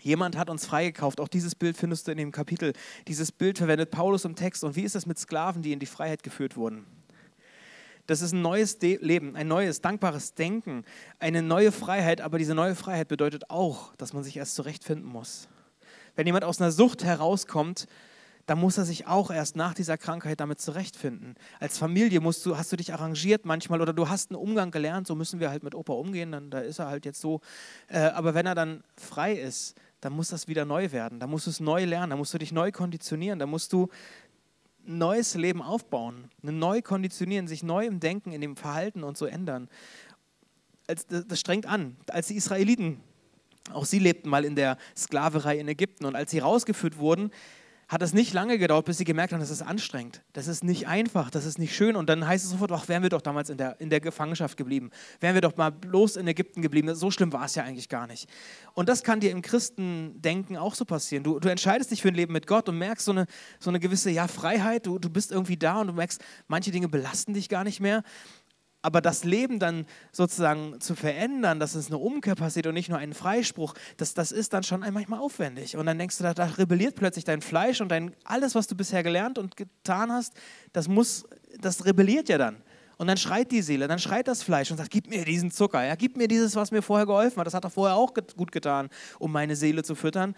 Jemand 0.01 0.37
hat 0.37 0.51
uns 0.51 0.67
freigekauft. 0.67 1.21
Auch 1.21 1.29
dieses 1.29 1.55
Bild 1.55 1.77
findest 1.77 2.07
du 2.07 2.13
in 2.13 2.19
dem 2.19 2.33
Kapitel. 2.33 2.73
Dieses 3.09 3.33
Bild 3.33 3.59
verwendet 3.59 3.91
Paulus 3.91 4.25
im 4.25 4.37
Text. 4.37 4.65
Und 4.65 4.77
wie 4.77 4.83
ist 4.83 4.95
es 4.95 5.07
mit 5.07 5.19
Sklaven, 5.19 5.63
die 5.63 5.73
in 5.73 5.79
die 5.79 5.87
Freiheit 5.87 6.23
geführt 6.23 6.57
wurden? 6.57 6.87
Das 8.07 8.23
ist 8.23 8.33
ein 8.33 8.43
neues 8.43 8.79
De 8.79 8.99
Leben, 9.01 9.35
ein 9.35 9.49
neues, 9.49 9.81
dankbares 9.81 10.35
Denken, 10.35 10.85
eine 11.19 11.43
neue 11.43 11.73
Freiheit. 11.73 12.21
Aber 12.21 12.39
diese 12.39 12.55
neue 12.55 12.77
Freiheit 12.77 13.09
bedeutet 13.09 13.51
auch, 13.51 13.95
dass 13.97 14.13
man 14.13 14.23
sich 14.23 14.37
erst 14.37 14.55
zurechtfinden 14.55 15.09
muss. 15.09 15.49
Wenn 16.15 16.27
jemand 16.27 16.45
aus 16.45 16.61
einer 16.61 16.71
Sucht 16.71 17.05
herauskommt, 17.05 17.87
dann 18.47 18.61
muss 18.61 18.79
er 18.79 18.85
sich 18.85 19.07
auch 19.07 19.31
erst 19.31 19.57
nach 19.57 19.75
dieser 19.75 19.99
Krankheit 19.99 20.41
damit 20.41 20.61
zurechtfinden. 20.61 21.35
Als 21.59 21.79
Familie 21.79 22.21
musst 22.21 22.47
du, 22.47 22.57
hast 22.57 22.71
du 22.71 22.77
dich 22.77 22.93
arrangiert 22.93 23.45
manchmal 23.45 23.81
oder 23.81 23.93
du 23.93 24.09
hast 24.09 24.31
einen 24.31 24.41
Umgang 24.41 24.71
gelernt, 24.71 25.09
so 25.09 25.17
müssen 25.17 25.41
wir 25.41 25.51
halt 25.51 25.65
mit 25.65 25.75
Opa 25.75 25.93
umgehen, 25.93 26.33
dann 26.33 26.51
da 26.51 26.61
ist 26.61 26.79
er 26.79 26.87
halt 26.87 27.05
jetzt 27.05 27.21
so. 27.21 27.41
Äh, 27.89 27.99
aber 27.99 28.35
wenn 28.35 28.47
er 28.47 28.55
dann 28.55 28.85
frei 28.97 29.33
ist, 29.33 29.75
dann 30.07 30.13
muss 30.13 30.29
das 30.29 30.47
wieder 30.47 30.65
neu 30.65 30.93
werden. 30.93 31.19
Da 31.19 31.27
musst 31.27 31.47
du 31.47 31.51
es 31.51 31.59
neu 31.59 31.85
lernen, 31.85 32.11
da 32.11 32.17
musst 32.17 32.33
du 32.33 32.39
dich 32.39 32.53
neu 32.53 32.71
konditionieren, 32.71 33.41
da 33.41 33.47
musst 33.47 33.73
du 33.73 33.89
ein 34.87 34.99
neues 34.99 35.35
Leben 35.35 35.61
aufbauen, 35.61 36.31
neu 36.43 36.81
konditionieren, 36.81 37.49
sich 37.49 37.65
neu 37.65 37.87
im 37.87 37.99
Denken, 37.99 38.31
in 38.31 38.41
dem 38.41 38.55
Verhalten 38.55 39.03
und 39.03 39.19
so 39.19 39.27
ändern. 39.27 39.69
das 40.87 41.41
strengt 41.41 41.67
an. 41.67 41.97
Als 42.09 42.29
die 42.29 42.37
Israeliten, 42.37 43.01
auch 43.73 43.85
sie 43.85 43.99
lebten 43.99 44.29
mal 44.29 44.45
in 44.45 44.55
der 44.55 44.79
Sklaverei 44.97 45.59
in 45.59 45.67
Ägypten 45.67 46.05
und 46.05 46.15
als 46.15 46.31
sie 46.31 46.39
rausgeführt 46.39 46.99
wurden, 46.99 47.33
hat 47.89 48.03
es 48.03 48.13
nicht 48.13 48.33
lange 48.33 48.59
gedauert, 48.59 48.85
bis 48.85 48.99
sie 48.99 49.05
gemerkt 49.05 49.33
haben, 49.33 49.39
das 49.39 49.51
ist 49.51 49.63
anstrengend, 49.63 50.23
das 50.33 50.49
ist 50.49 50.65
nicht 50.65 50.89
einfach, 50.89 51.31
das 51.31 51.45
ist 51.45 51.59
nicht 51.59 51.77
schön. 51.77 51.95
Und 51.95 52.09
dann 52.09 52.27
heißt 52.27 52.45
es 52.45 52.51
sofort, 52.51 52.73
ach, 52.73 52.89
wären 52.89 53.05
wir 53.05 53.11
doch 53.11 53.23
damals 53.23 53.49
in 53.49 53.59
der, 53.59 53.81
in 53.81 53.91
der 53.91 54.01
Gefangenschaft 54.01 54.57
geblieben, 54.57 54.91
wären 55.21 55.35
wir 55.35 55.41
doch 55.41 55.57
mal 55.57 55.71
bloß 55.71 56.17
in 56.17 56.27
Ägypten 56.27 56.63
geblieben. 56.63 56.93
So 56.97 57.13
schlimm 57.13 57.33
war 57.33 57.45
es 57.45 57.55
ja 57.55 57.63
eigentlich 57.63 57.89
gar 57.89 58.09
nicht. 58.09 58.29
Und 58.75 58.89
das 58.89 59.05
kann 59.05 59.21
dir 59.21 59.31
im 59.31 59.41
Christendenken 59.41 60.57
auch 60.57 60.75
so 60.75 60.85
passieren. 60.85 61.23
Du, 61.23 61.39
du 61.39 61.49
entscheidest 61.49 61.93
dich 61.93 62.03
für 62.03 62.09
ein 62.09 62.15
Leben 62.15 62.33
mit 62.33 62.49
Gott 62.49 62.69
und 62.69 62.77
merkst 62.77 63.05
so 63.05 63.13
eine, 63.13 63.27
so 63.61 63.71
eine 63.71 63.79
gewisse 63.79 64.11
ja, 64.11 64.27
Freiheit, 64.27 64.87
du, 64.87 64.99
du 64.99 65.09
bist 65.09 65.31
irgendwie 65.31 65.57
da 65.57 65.81
und 65.81 65.87
du 65.87 65.93
merkst, 65.93 66.21
manche 66.49 66.73
Dinge 66.73 66.89
belasten 66.89 67.35
dich 67.35 67.49
gar 67.49 67.63
nicht 67.63 67.79
mehr. 67.79 68.03
Aber 68.87 69.01
das 69.01 69.25
Leben 69.25 69.59
dann 69.59 69.85
sozusagen 70.13 70.81
zu 70.81 70.95
verändern, 70.95 71.59
dass 71.59 71.75
es 71.75 71.89
eine 71.89 71.99
Umkehr 71.99 72.37
passiert 72.37 72.69
und 72.69 72.75
nicht 72.75 72.89
nur 72.89 73.01
einen 73.01 73.15
Freispruch, 73.15 73.75
das, 73.97 74.15
das 74.15 74.31
ist 74.31 74.53
dann 74.53 74.63
schon 74.63 74.79
manchmal 74.79 75.19
aufwendig. 75.19 75.77
Und 75.77 75.87
dann 75.87 75.99
denkst 75.99 76.19
du, 76.19 76.23
da, 76.23 76.35
da 76.35 76.45
rebelliert 76.45 76.95
plötzlich 76.95 77.25
dein 77.25 77.43
Fleisch 77.43 77.81
und 77.81 77.89
dein, 77.89 78.15
alles, 78.23 78.55
was 78.55 78.69
du 78.69 78.77
bisher 78.77 79.03
gelernt 79.03 79.39
und 79.39 79.57
getan 79.57 80.13
hast, 80.13 80.35
das, 80.73 80.87
muss, 80.87 81.25
das 81.61 81.85
rebelliert 81.85 82.29
ja 82.29 82.39
dann. 82.39 82.59
Und 82.97 83.09
dann 83.09 83.17
schreit 83.17 83.51
die 83.51 83.61
Seele, 83.61 83.89
dann 83.89 83.99
schreit 83.99 84.29
das 84.29 84.45
Fleisch 84.45 84.71
und 84.71 84.77
sagt, 84.77 84.93
gib 84.93 85.11
mir 85.11 85.25
diesen 85.25 85.51
Zucker, 85.51 85.85
ja, 85.85 85.97
gib 85.97 86.17
mir 86.17 86.29
dieses, 86.29 86.55
was 86.55 86.71
mir 86.71 86.81
vorher 86.81 87.07
geholfen 87.07 87.41
hat. 87.41 87.47
Das 87.49 87.55
hat 87.55 87.65
er 87.65 87.71
vorher 87.71 87.97
auch 87.97 88.15
gut 88.37 88.53
getan, 88.53 88.89
um 89.19 89.33
meine 89.33 89.57
Seele 89.57 89.83
zu 89.83 89.97
füttern. 89.97 90.37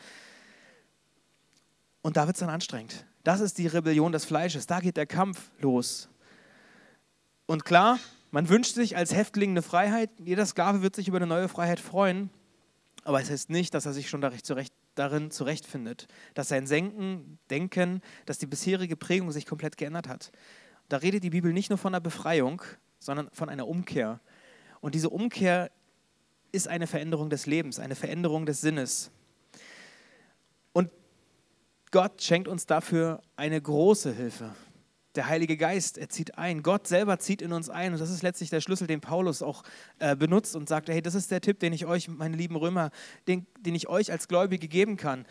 Und 2.00 2.16
da 2.16 2.26
wird 2.26 2.37
es 2.37 2.40
dann 2.40 2.48
anstrengend. 2.48 3.04
Das 3.24 3.40
ist 3.40 3.58
die 3.58 3.66
Rebellion 3.66 4.11
des 4.11 4.24
Fleisches. 4.24 4.66
Da 4.66 4.80
geht 4.80 4.96
der 4.96 5.06
Kampf 5.06 5.50
los. 5.61 6.08
Und 7.44 7.66
klar, 7.66 7.98
man 8.30 8.48
wünscht 8.48 8.74
sich 8.74 8.96
als 8.96 9.14
Häftling 9.14 9.50
eine 9.50 9.62
Freiheit. 9.62 10.10
Jeder 10.18 10.44
Sklave 10.46 10.82
wird 10.82 10.96
sich 10.96 11.08
über 11.08 11.18
eine 11.18 11.26
neue 11.26 11.48
Freiheit 11.48 11.80
freuen. 11.80 12.30
Aber 13.04 13.20
es 13.20 13.30
heißt 13.30 13.50
nicht, 13.50 13.72
dass 13.74 13.86
er 13.86 13.92
sich 13.92 14.08
schon 14.08 14.20
darin 14.94 15.30
zurechtfindet. 15.30 16.08
Dass 16.34 16.48
sein 16.48 16.66
Senken, 16.66 17.38
Denken, 17.50 18.02
dass 18.26 18.38
die 18.38 18.46
bisherige 18.46 18.96
Prägung 18.96 19.32
sich 19.32 19.46
komplett 19.46 19.76
geändert 19.76 20.08
hat. 20.08 20.30
Da 20.88 20.98
redet 20.98 21.24
die 21.24 21.30
Bibel 21.30 21.52
nicht 21.52 21.70
nur 21.70 21.78
von 21.78 21.94
einer 21.94 22.00
Befreiung, 22.00 22.62
sondern 22.98 23.30
von 23.32 23.48
einer 23.48 23.66
Umkehr. 23.66 24.20
Und 24.80 24.94
diese 24.94 25.10
Umkehr 25.10 25.70
ist 26.52 26.68
eine 26.68 26.86
Veränderung 26.86 27.30
des 27.30 27.46
Lebens, 27.46 27.78
eine 27.78 27.94
Veränderung 27.94 28.46
des 28.46 28.60
Sinnes. 28.60 29.10
Gott 31.90 32.22
schenkt 32.22 32.48
uns 32.48 32.66
dafür 32.66 33.22
eine 33.36 33.60
große 33.60 34.12
Hilfe. 34.12 34.54
Der 35.18 35.26
Heilige 35.26 35.57
Geist, 35.57 35.98
er 35.98 36.09
zieht 36.09 36.38
ein. 36.38 36.62
Gott 36.62 36.87
selber 36.87 37.18
zieht 37.18 37.42
in 37.42 37.52
uns 37.52 37.68
ein. 37.68 37.92
Und 37.92 37.98
das 37.98 38.09
ist 38.09 38.22
letztlich 38.22 38.50
der 38.50 38.61
Schlüssel, 38.61 38.87
den 38.87 39.00
Paulus 39.00 39.42
auch 39.42 39.64
äh, 39.98 40.14
benutzt 40.14 40.54
und 40.54 40.68
sagt, 40.68 40.88
hey, 40.88 41.02
das 41.02 41.16
ist 41.16 41.33
der 41.33 41.40
Tipp, 41.40 41.59
den 41.59 41.72
ich 41.72 41.87
euch, 41.87 42.07
meine 42.07 42.37
lieben 42.37 42.54
Römer, 42.54 42.92
den, 43.26 43.44
den 43.59 43.74
ich 43.74 43.88
euch 43.88 44.12
als 44.12 44.28
Gläubige 44.28 44.68
geben 44.68 44.96
kann. 44.96 45.26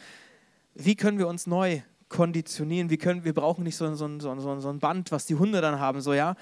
Wie 0.73 0.97
können 0.97 1.19
wir 1.19 1.29
uns 1.29 1.47
neu 1.47 1.79
konditionieren? 2.09 2.89
Wie 2.89 2.97
können, 2.97 3.23
wir 3.23 3.33
brauchen 3.33 3.63
nicht 3.63 3.77
so, 3.77 3.95
so, 3.95 4.19
so, 4.19 4.59
so 4.59 4.69
ein 4.69 4.79
Band, 4.79 5.13
was 5.13 5.25
die 5.25 5.35
Hunde 5.35 5.61
dann 5.61 5.79
haben, 5.79 6.01
so 6.01 6.13
ja. 6.13 6.35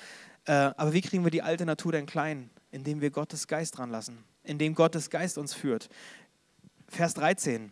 Äh, 0.46 0.52
aber 0.52 0.94
wie 0.94 1.02
kriegen 1.02 1.24
wir 1.24 1.30
die 1.30 1.44
alte 1.44 1.68
Natur 1.68 1.92
denn 1.92 2.08
klein? 2.08 2.50
Indem 2.72 3.00
wir 3.00 3.12
Gottes 3.12 3.46
Geist 3.46 3.78
dran 3.78 3.92
lassen. 3.92 4.24
Indem 4.42 4.74
Gottes 4.74 5.12
Geist 5.12 5.38
uns 5.38 5.54
führt. 5.54 5.90
Vers 6.88 7.14
13. 7.14 7.72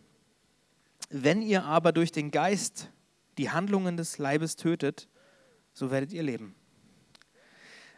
Wenn 1.10 1.42
ihr 1.42 1.64
aber 1.64 1.90
durch 1.90 2.12
den 2.12 2.30
Geist 2.30 2.90
die 3.38 3.50
Handlungen 3.50 3.96
des 3.96 4.18
Leibes 4.18 4.54
tötet, 4.54 5.08
so 5.74 5.90
werdet 5.90 6.12
ihr 6.12 6.22
leben. 6.22 6.54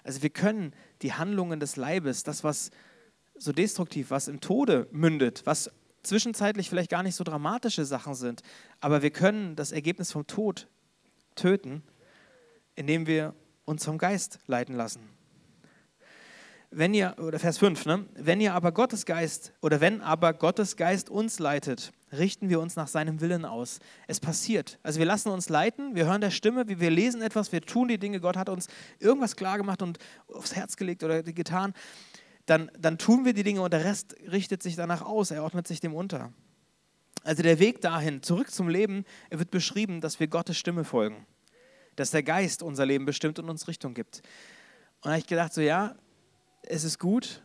Also 0.02 0.22
wir 0.22 0.30
können 0.30 0.72
die 1.02 1.12
Handlungen 1.12 1.60
des 1.60 1.76
Leibes, 1.76 2.22
das 2.22 2.42
was 2.42 2.70
so 3.36 3.52
destruktiv, 3.52 4.10
was 4.10 4.28
im 4.28 4.40
Tode 4.40 4.88
mündet, 4.90 5.42
was 5.44 5.70
zwischenzeitlich 6.02 6.70
vielleicht 6.70 6.90
gar 6.90 7.02
nicht 7.02 7.16
so 7.16 7.24
dramatische 7.24 7.84
Sachen 7.84 8.14
sind, 8.14 8.42
aber 8.80 9.02
wir 9.02 9.10
können 9.10 9.56
das 9.56 9.72
Ergebnis 9.72 10.12
vom 10.12 10.26
Tod 10.26 10.68
töten, 11.34 11.82
indem 12.74 13.06
wir 13.06 13.34
uns 13.64 13.84
vom 13.84 13.98
Geist 13.98 14.38
leiten 14.46 14.74
lassen. 14.74 15.00
Wenn 16.70 16.94
ihr, 16.94 17.16
oder 17.18 17.38
Vers 17.38 17.58
5, 17.58 17.86
ne? 17.86 18.06
wenn 18.14 18.40
ihr 18.40 18.54
aber 18.54 18.72
Gottes 18.72 19.06
Geist, 19.06 19.52
oder 19.60 19.80
wenn 19.80 20.00
aber 20.00 20.32
Gottes 20.34 20.76
Geist 20.76 21.10
uns 21.10 21.38
leitet, 21.38 21.92
richten 22.12 22.48
wir 22.48 22.60
uns 22.60 22.76
nach 22.76 22.88
seinem 22.88 23.20
Willen 23.20 23.44
aus. 23.44 23.80
Es 24.06 24.20
passiert. 24.20 24.78
Also 24.82 24.98
wir 24.98 25.06
lassen 25.06 25.30
uns 25.30 25.48
leiten, 25.48 25.94
wir 25.94 26.06
hören 26.06 26.20
der 26.20 26.30
Stimme, 26.30 26.64
wir 26.68 26.90
lesen 26.90 27.22
etwas, 27.22 27.52
wir 27.52 27.62
tun 27.62 27.88
die 27.88 27.98
Dinge, 27.98 28.20
Gott 28.20 28.36
hat 28.36 28.48
uns 28.48 28.68
irgendwas 28.98 29.36
klargemacht 29.36 29.82
und 29.82 29.98
aufs 30.28 30.54
Herz 30.54 30.76
gelegt 30.76 31.02
oder 31.02 31.22
getan. 31.22 31.74
Dann, 32.46 32.70
dann 32.78 32.98
tun 32.98 33.24
wir 33.24 33.34
die 33.34 33.42
Dinge 33.42 33.60
und 33.60 33.72
der 33.72 33.84
Rest 33.84 34.14
richtet 34.30 34.62
sich 34.62 34.76
danach 34.76 35.02
aus, 35.02 35.32
er 35.32 35.42
ordnet 35.42 35.66
sich 35.66 35.80
dem 35.80 35.94
unter. 35.94 36.32
Also 37.24 37.42
der 37.42 37.58
Weg 37.58 37.80
dahin, 37.80 38.22
zurück 38.22 38.52
zum 38.52 38.68
Leben, 38.68 39.04
er 39.30 39.40
wird 39.40 39.50
beschrieben, 39.50 40.00
dass 40.00 40.20
wir 40.20 40.28
Gottes 40.28 40.56
Stimme 40.56 40.84
folgen. 40.84 41.26
Dass 41.96 42.12
der 42.12 42.22
Geist 42.22 42.62
unser 42.62 42.86
Leben 42.86 43.04
bestimmt 43.04 43.40
und 43.40 43.50
uns 43.50 43.66
Richtung 43.66 43.94
gibt. 43.94 44.18
Und 44.98 45.06
da 45.06 45.10
habe 45.10 45.18
ich 45.18 45.26
gedacht, 45.26 45.52
so 45.52 45.60
ja, 45.60 45.96
es 46.62 46.84
ist 46.84 47.00
gut, 47.00 47.42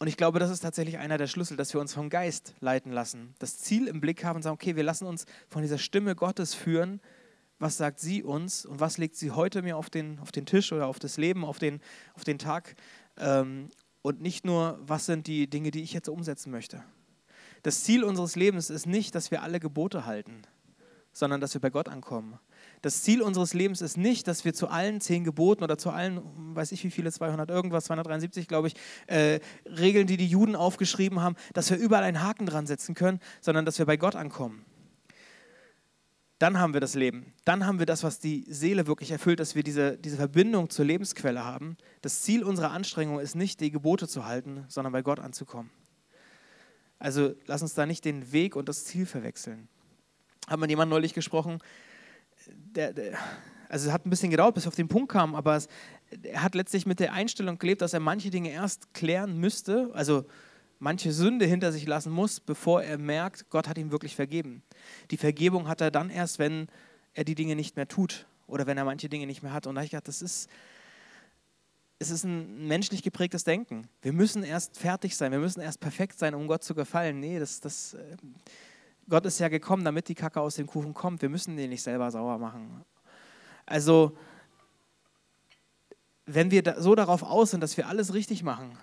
und 0.00 0.06
ich 0.06 0.16
glaube, 0.16 0.38
das 0.38 0.50
ist 0.50 0.60
tatsächlich 0.60 0.96
einer 0.96 1.18
der 1.18 1.26
Schlüssel, 1.26 1.58
dass 1.58 1.74
wir 1.74 1.80
uns 1.80 1.92
vom 1.92 2.08
Geist 2.08 2.54
leiten 2.60 2.90
lassen. 2.90 3.34
Das 3.38 3.58
Ziel 3.58 3.86
im 3.86 4.00
Blick 4.00 4.24
haben 4.24 4.36
und 4.36 4.42
sagen, 4.42 4.54
okay, 4.54 4.74
wir 4.74 4.82
lassen 4.82 5.06
uns 5.06 5.26
von 5.48 5.60
dieser 5.60 5.76
Stimme 5.76 6.16
Gottes 6.16 6.54
führen. 6.54 7.02
Was 7.58 7.76
sagt 7.76 8.00
sie 8.00 8.22
uns 8.22 8.64
und 8.64 8.80
was 8.80 8.96
legt 8.96 9.14
sie 9.14 9.30
heute 9.30 9.60
mir 9.60 9.76
auf 9.76 9.90
den, 9.90 10.18
auf 10.20 10.32
den 10.32 10.46
Tisch 10.46 10.72
oder 10.72 10.86
auf 10.86 10.98
das 10.98 11.18
Leben, 11.18 11.44
auf 11.44 11.58
den, 11.58 11.80
auf 12.14 12.24
den 12.24 12.38
Tag? 12.38 12.76
Ähm, 13.18 13.68
und 14.00 14.22
nicht 14.22 14.46
nur, 14.46 14.78
was 14.80 15.04
sind 15.04 15.26
die 15.26 15.50
Dinge, 15.50 15.70
die 15.70 15.82
ich 15.82 15.92
jetzt 15.92 16.08
umsetzen 16.08 16.50
möchte. 16.50 16.82
Das 17.62 17.84
Ziel 17.84 18.02
unseres 18.02 18.36
Lebens 18.36 18.70
ist 18.70 18.86
nicht, 18.86 19.14
dass 19.14 19.30
wir 19.30 19.42
alle 19.42 19.60
Gebote 19.60 20.06
halten, 20.06 20.40
sondern 21.12 21.42
dass 21.42 21.52
wir 21.52 21.60
bei 21.60 21.68
Gott 21.68 21.90
ankommen. 21.90 22.38
Das 22.82 23.02
Ziel 23.02 23.20
unseres 23.20 23.52
Lebens 23.52 23.82
ist 23.82 23.98
nicht, 23.98 24.26
dass 24.26 24.44
wir 24.44 24.54
zu 24.54 24.68
allen 24.68 25.00
zehn 25.00 25.22
Geboten 25.22 25.62
oder 25.62 25.76
zu 25.76 25.90
allen, 25.90 26.22
weiß 26.54 26.72
ich 26.72 26.82
wie 26.82 26.90
viele, 26.90 27.12
200 27.12 27.50
irgendwas, 27.50 27.84
273 27.84 28.48
glaube 28.48 28.68
ich, 28.68 28.74
äh, 29.06 29.40
Regeln, 29.66 30.06
die 30.06 30.16
die 30.16 30.26
Juden 30.26 30.56
aufgeschrieben 30.56 31.20
haben, 31.20 31.36
dass 31.52 31.70
wir 31.70 31.76
überall 31.76 32.04
einen 32.04 32.22
Haken 32.22 32.46
dran 32.46 32.66
setzen 32.66 32.94
können, 32.94 33.20
sondern 33.42 33.66
dass 33.66 33.78
wir 33.78 33.86
bei 33.86 33.98
Gott 33.98 34.16
ankommen. 34.16 34.64
Dann 36.38 36.58
haben 36.58 36.72
wir 36.72 36.80
das 36.80 36.94
Leben. 36.94 37.34
Dann 37.44 37.66
haben 37.66 37.80
wir 37.80 37.84
das, 37.84 38.02
was 38.02 38.18
die 38.18 38.46
Seele 38.48 38.86
wirklich 38.86 39.10
erfüllt, 39.10 39.40
dass 39.40 39.54
wir 39.54 39.62
diese, 39.62 39.98
diese 39.98 40.16
Verbindung 40.16 40.70
zur 40.70 40.86
Lebensquelle 40.86 41.44
haben. 41.44 41.76
Das 42.00 42.22
Ziel 42.22 42.42
unserer 42.44 42.70
Anstrengung 42.70 43.20
ist 43.20 43.34
nicht, 43.34 43.60
die 43.60 43.70
Gebote 43.70 44.08
zu 44.08 44.24
halten, 44.24 44.64
sondern 44.68 44.94
bei 44.94 45.02
Gott 45.02 45.20
anzukommen. 45.20 45.70
Also 46.98 47.34
lass 47.46 47.60
uns 47.60 47.74
da 47.74 47.84
nicht 47.84 48.06
den 48.06 48.32
Weg 48.32 48.56
und 48.56 48.70
das 48.70 48.86
Ziel 48.86 49.04
verwechseln. 49.04 49.68
Hat 50.46 50.58
man 50.58 50.70
jemand 50.70 50.88
neulich 50.90 51.12
gesprochen, 51.12 51.58
der, 52.54 52.92
der, 52.92 53.18
also 53.68 53.88
es 53.88 53.92
hat 53.92 54.06
ein 54.06 54.10
bisschen 54.10 54.30
gedauert, 54.30 54.54
bis 54.54 54.64
wir 54.64 54.68
auf 54.68 54.74
den 54.74 54.88
Punkt 54.88 55.12
kamen, 55.12 55.34
aber 55.34 55.56
es, 55.56 55.68
er 56.22 56.42
hat 56.42 56.54
letztlich 56.54 56.86
mit 56.86 57.00
der 57.00 57.12
Einstellung 57.12 57.58
gelebt, 57.58 57.82
dass 57.82 57.92
er 57.92 58.00
manche 58.00 58.30
Dinge 58.30 58.50
erst 58.50 58.92
klären 58.94 59.38
müsste, 59.38 59.90
also 59.92 60.24
manche 60.78 61.12
Sünde 61.12 61.44
hinter 61.44 61.72
sich 61.72 61.86
lassen 61.86 62.10
muss, 62.10 62.40
bevor 62.40 62.82
er 62.82 62.98
merkt, 62.98 63.48
Gott 63.50 63.68
hat 63.68 63.78
ihm 63.78 63.92
wirklich 63.92 64.16
vergeben. 64.16 64.62
Die 65.10 65.16
Vergebung 65.16 65.68
hat 65.68 65.80
er 65.80 65.90
dann 65.90 66.10
erst, 66.10 66.38
wenn 66.38 66.68
er 67.14 67.24
die 67.24 67.34
Dinge 67.34 67.54
nicht 67.54 67.76
mehr 67.76 67.86
tut 67.86 68.26
oder 68.46 68.66
wenn 68.66 68.78
er 68.78 68.84
manche 68.84 69.08
Dinge 69.08 69.26
nicht 69.26 69.42
mehr 69.42 69.52
hat. 69.52 69.66
Und 69.66 69.74
da 69.74 69.80
habe 69.80 69.84
ich 69.84 69.90
gedacht, 69.90 70.08
das 70.08 70.22
ist, 70.22 70.48
es 71.98 72.10
ist 72.10 72.24
ein 72.24 72.66
menschlich 72.66 73.02
geprägtes 73.02 73.44
Denken. 73.44 73.86
Wir 74.00 74.12
müssen 74.12 74.42
erst 74.42 74.78
fertig 74.78 75.16
sein, 75.16 75.32
wir 75.32 75.38
müssen 75.38 75.60
erst 75.60 75.80
perfekt 75.80 76.18
sein, 76.18 76.34
um 76.34 76.46
Gott 76.46 76.64
zu 76.64 76.74
gefallen. 76.74 77.20
Nee, 77.20 77.38
das, 77.38 77.60
das, 77.60 77.94
äh, 77.94 78.16
Gott 79.10 79.26
ist 79.26 79.38
ja 79.40 79.48
gekommen, 79.48 79.84
damit 79.84 80.08
die 80.08 80.14
Kacke 80.14 80.40
aus 80.40 80.54
dem 80.54 80.66
Kuchen 80.66 80.94
kommt. 80.94 81.20
Wir 81.20 81.28
müssen 81.28 81.56
den 81.56 81.70
nicht 81.70 81.82
selber 81.82 82.10
sauer 82.10 82.38
machen. 82.38 82.84
Also, 83.66 84.16
wenn 86.26 86.50
wir 86.50 86.62
so 86.78 86.94
darauf 86.94 87.22
aus 87.22 87.50
sind, 87.50 87.60
dass 87.60 87.76
wir 87.76 87.88
alles 87.88 88.14
richtig 88.14 88.42
machen, 88.42 88.78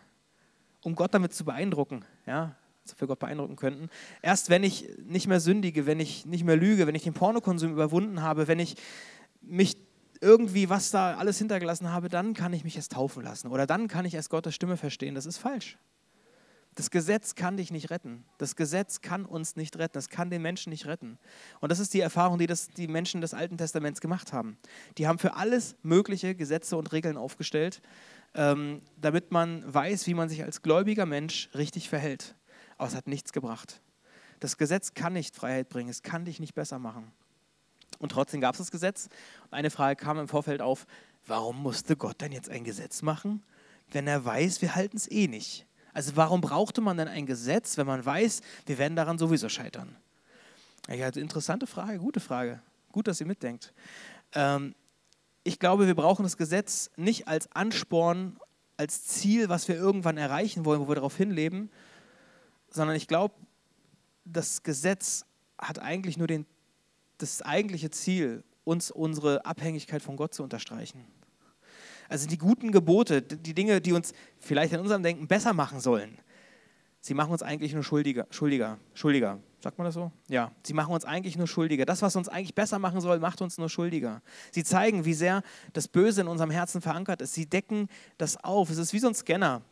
um 0.82 0.96
Gott 0.96 1.14
damit 1.14 1.34
zu 1.34 1.46
beeindrucken, 1.46 2.06
ja, 2.26 2.56
also 2.84 2.96
für 2.96 3.08
Gott 3.08 3.20
beeindrucken 3.20 3.56
könnten, 3.56 3.90
erst 4.22 4.50
wenn 4.50 4.64
ich 4.64 4.90
nicht 5.06 5.28
mehr 5.28 5.40
sündige, 5.40 5.86
wenn 5.86 6.00
ich 6.00 6.26
nicht 6.26 6.44
mehr 6.44 6.58
lüge, 6.58 6.88
wenn 6.88 6.96
ich 6.96 7.04
den 7.04 7.14
Pornokonsum 7.14 7.72
überwunden 7.72 8.22
habe, 8.22 8.48
wenn 8.48 8.60
ich 8.60 8.76
mich 9.42 9.78
irgendwie 10.22 10.70
was 10.70 10.92
da 10.92 11.16
alles 11.16 11.38
hintergelassen 11.38 11.92
habe, 11.92 12.10
dann 12.10 12.34
kann 12.34 12.54
ich 12.54 12.64
mich 12.64 12.76
erst 12.76 12.94
taufen 12.94 13.24
lassen 13.24 13.48
oder 13.48 13.68
dann 13.68 13.88
kann 13.88 14.06
ich 14.06 14.14
erst 14.14 14.30
Gottes 14.30 14.56
Stimme 14.56 14.78
verstehen. 14.78 15.16
Das 15.16 15.26
ist 15.26 15.38
falsch. 15.38 15.78
Das 16.78 16.92
Gesetz 16.92 17.34
kann 17.34 17.58
dich 17.58 17.72
nicht 17.72 17.90
retten. 17.90 18.24
Das 18.38 18.56
Gesetz 18.56 19.02
kann 19.02 19.26
uns 19.26 19.56
nicht 19.56 19.80
retten. 19.80 19.94
Das 19.94 20.10
kann 20.10 20.30
den 20.30 20.44
Menschen 20.44 20.70
nicht 20.70 20.86
retten. 20.86 21.18
Und 21.60 21.72
das 21.72 21.80
ist 21.80 21.92
die 21.96 22.02
Erfahrung, 22.02 22.38
die 22.38 22.46
das, 22.46 22.68
die 22.68 22.88
Menschen 22.88 23.20
des 23.20 23.34
Alten 23.34 23.58
Testaments 23.58 24.00
gemacht 24.00 24.32
haben. 24.32 24.60
Die 25.00 25.08
haben 25.08 25.18
für 25.18 25.34
alles 25.34 25.76
mögliche 25.82 26.36
Gesetze 26.36 26.78
und 26.78 26.92
Regeln 26.92 27.18
aufgestellt, 27.18 27.82
ähm, 28.36 28.84
damit 28.96 29.32
man 29.32 29.64
weiß, 29.74 30.06
wie 30.06 30.14
man 30.14 30.30
sich 30.30 30.44
als 30.44 30.62
gläubiger 30.62 31.08
Mensch 31.08 31.50
richtig 31.56 31.90
verhält. 31.90 32.36
Aber 32.78 32.88
es 32.88 32.96
hat 32.96 33.08
nichts 33.08 33.34
gebracht. 33.34 33.82
Das 34.40 34.58
Gesetz 34.58 34.94
kann 34.94 35.14
nicht 35.14 35.36
Freiheit 35.36 35.70
bringen. 35.70 35.90
Es 35.90 36.04
kann 36.04 36.26
dich 36.26 36.40
nicht 36.40 36.54
besser 36.54 36.78
machen. 36.78 37.12
Und 37.98 38.12
trotzdem 38.12 38.40
gab 38.40 38.54
es 38.54 38.60
das 38.60 38.70
Gesetz. 38.70 39.10
Und 39.46 39.56
eine 39.56 39.72
Frage 39.72 39.96
kam 39.96 40.20
im 40.20 40.28
Vorfeld 40.28 40.62
auf, 40.62 40.86
warum 41.26 41.60
musste 41.60 41.98
Gott 41.98 42.22
denn 42.22 42.34
jetzt 42.34 42.52
ein 42.52 42.64
Gesetz 42.64 43.02
machen, 43.02 43.44
wenn 43.92 44.06
er 44.06 44.24
weiß, 44.24 44.62
wir 44.62 44.76
halten 44.76 44.98
es 44.98 45.10
eh 45.10 45.28
nicht? 45.28 45.67
Also 45.98 46.16
warum 46.16 46.42
brauchte 46.42 46.80
man 46.80 46.96
denn 46.96 47.08
ein 47.08 47.26
Gesetz, 47.26 47.76
wenn 47.76 47.88
man 47.88 48.06
weiß, 48.06 48.42
wir 48.68 48.78
werden 48.78 48.96
daran 48.96 49.18
sowieso 49.18 49.50
scheitern? 49.50 49.96
Ja, 50.88 51.08
interessante 51.08 51.66
Frage, 51.66 51.98
gute 51.98 52.20
Frage. 52.20 52.62
Gut, 52.92 53.08
dass 53.08 53.20
ihr 53.20 53.26
mitdenkt. 53.26 53.74
Ähm, 54.34 54.76
ich 55.44 55.58
glaube, 55.58 55.88
wir 55.88 55.96
brauchen 55.96 56.22
das 56.22 56.38
Gesetz 56.38 56.92
nicht 56.98 57.28
als 57.28 57.52
Ansporn, 57.52 58.38
als 58.78 59.06
Ziel, 59.06 59.50
was 59.50 59.68
wir 59.68 59.76
irgendwann 59.76 60.18
erreichen 60.18 60.66
wollen, 60.66 60.82
wo 60.82 60.88
wir 60.88 60.94
darauf 60.94 61.18
hinleben, 61.18 61.72
sondern 62.70 62.96
ich 62.96 63.08
glaube, 63.08 63.34
das 64.24 64.62
Gesetz 64.62 65.26
hat 65.58 65.80
eigentlich 65.80 66.20
nur 66.20 66.28
den, 66.28 66.46
das 67.18 67.42
eigentliche 67.42 67.90
Ziel, 67.90 68.44
uns 68.66 68.92
unsere 68.92 69.48
Abhängigkeit 69.48 70.04
von 70.04 70.16
Gott 70.16 70.36
zu 70.36 70.44
unterstreichen. 70.44 71.08
Also 72.10 72.28
die 72.28 72.38
guten 72.38 72.72
Gebote, 72.72 73.22
die 73.22 73.54
Dinge, 73.54 73.82
die 73.82 73.94
uns 73.94 74.14
vielleicht 74.40 74.74
in 74.74 74.80
unserem 74.80 75.04
Denken 75.04 75.28
besser 75.28 75.54
machen 75.54 75.80
sollen, 75.80 76.18
sie 77.02 77.14
machen 77.14 77.32
uns 77.32 77.44
eigentlich 77.44 77.74
nur 77.74 77.84
schuldiger, 77.84 78.28
schuldiger, 78.30 78.78
schuldiger. 78.94 79.40
Sagt 79.60 79.78
man 79.80 79.86
das 79.86 79.96
so? 79.96 80.12
Ja, 80.30 80.52
sie 80.64 80.74
machen 80.74 80.94
uns 80.94 81.04
eigentlich 81.04 81.36
nur 81.36 81.48
schuldiger. 81.48 81.86
Das, 81.86 82.02
was 82.02 82.16
uns 82.16 82.30
eigentlich 82.30 82.54
besser 82.54 82.78
machen 82.78 83.02
soll, 83.02 83.20
macht 83.20 83.42
uns 83.42 83.58
nur 83.58 83.70
schuldiger. 83.70 84.22
Sie 84.52 84.64
zeigen, 84.64 85.04
wie 85.04 85.16
sehr 85.16 85.42
das 85.74 85.88
Böse 85.88 86.22
in 86.22 86.28
unserem 86.28 86.52
Herzen 86.52 86.80
verankert 86.80 87.22
ist. 87.22 87.34
Sie 87.34 87.48
decken 87.48 87.90
das 88.18 88.44
auf. 88.44 88.70
Es 88.70 88.78
ist 88.78 88.94
wie 88.94 89.00
so 89.00 89.08
ein 89.08 89.16
Scanner, 89.16 89.64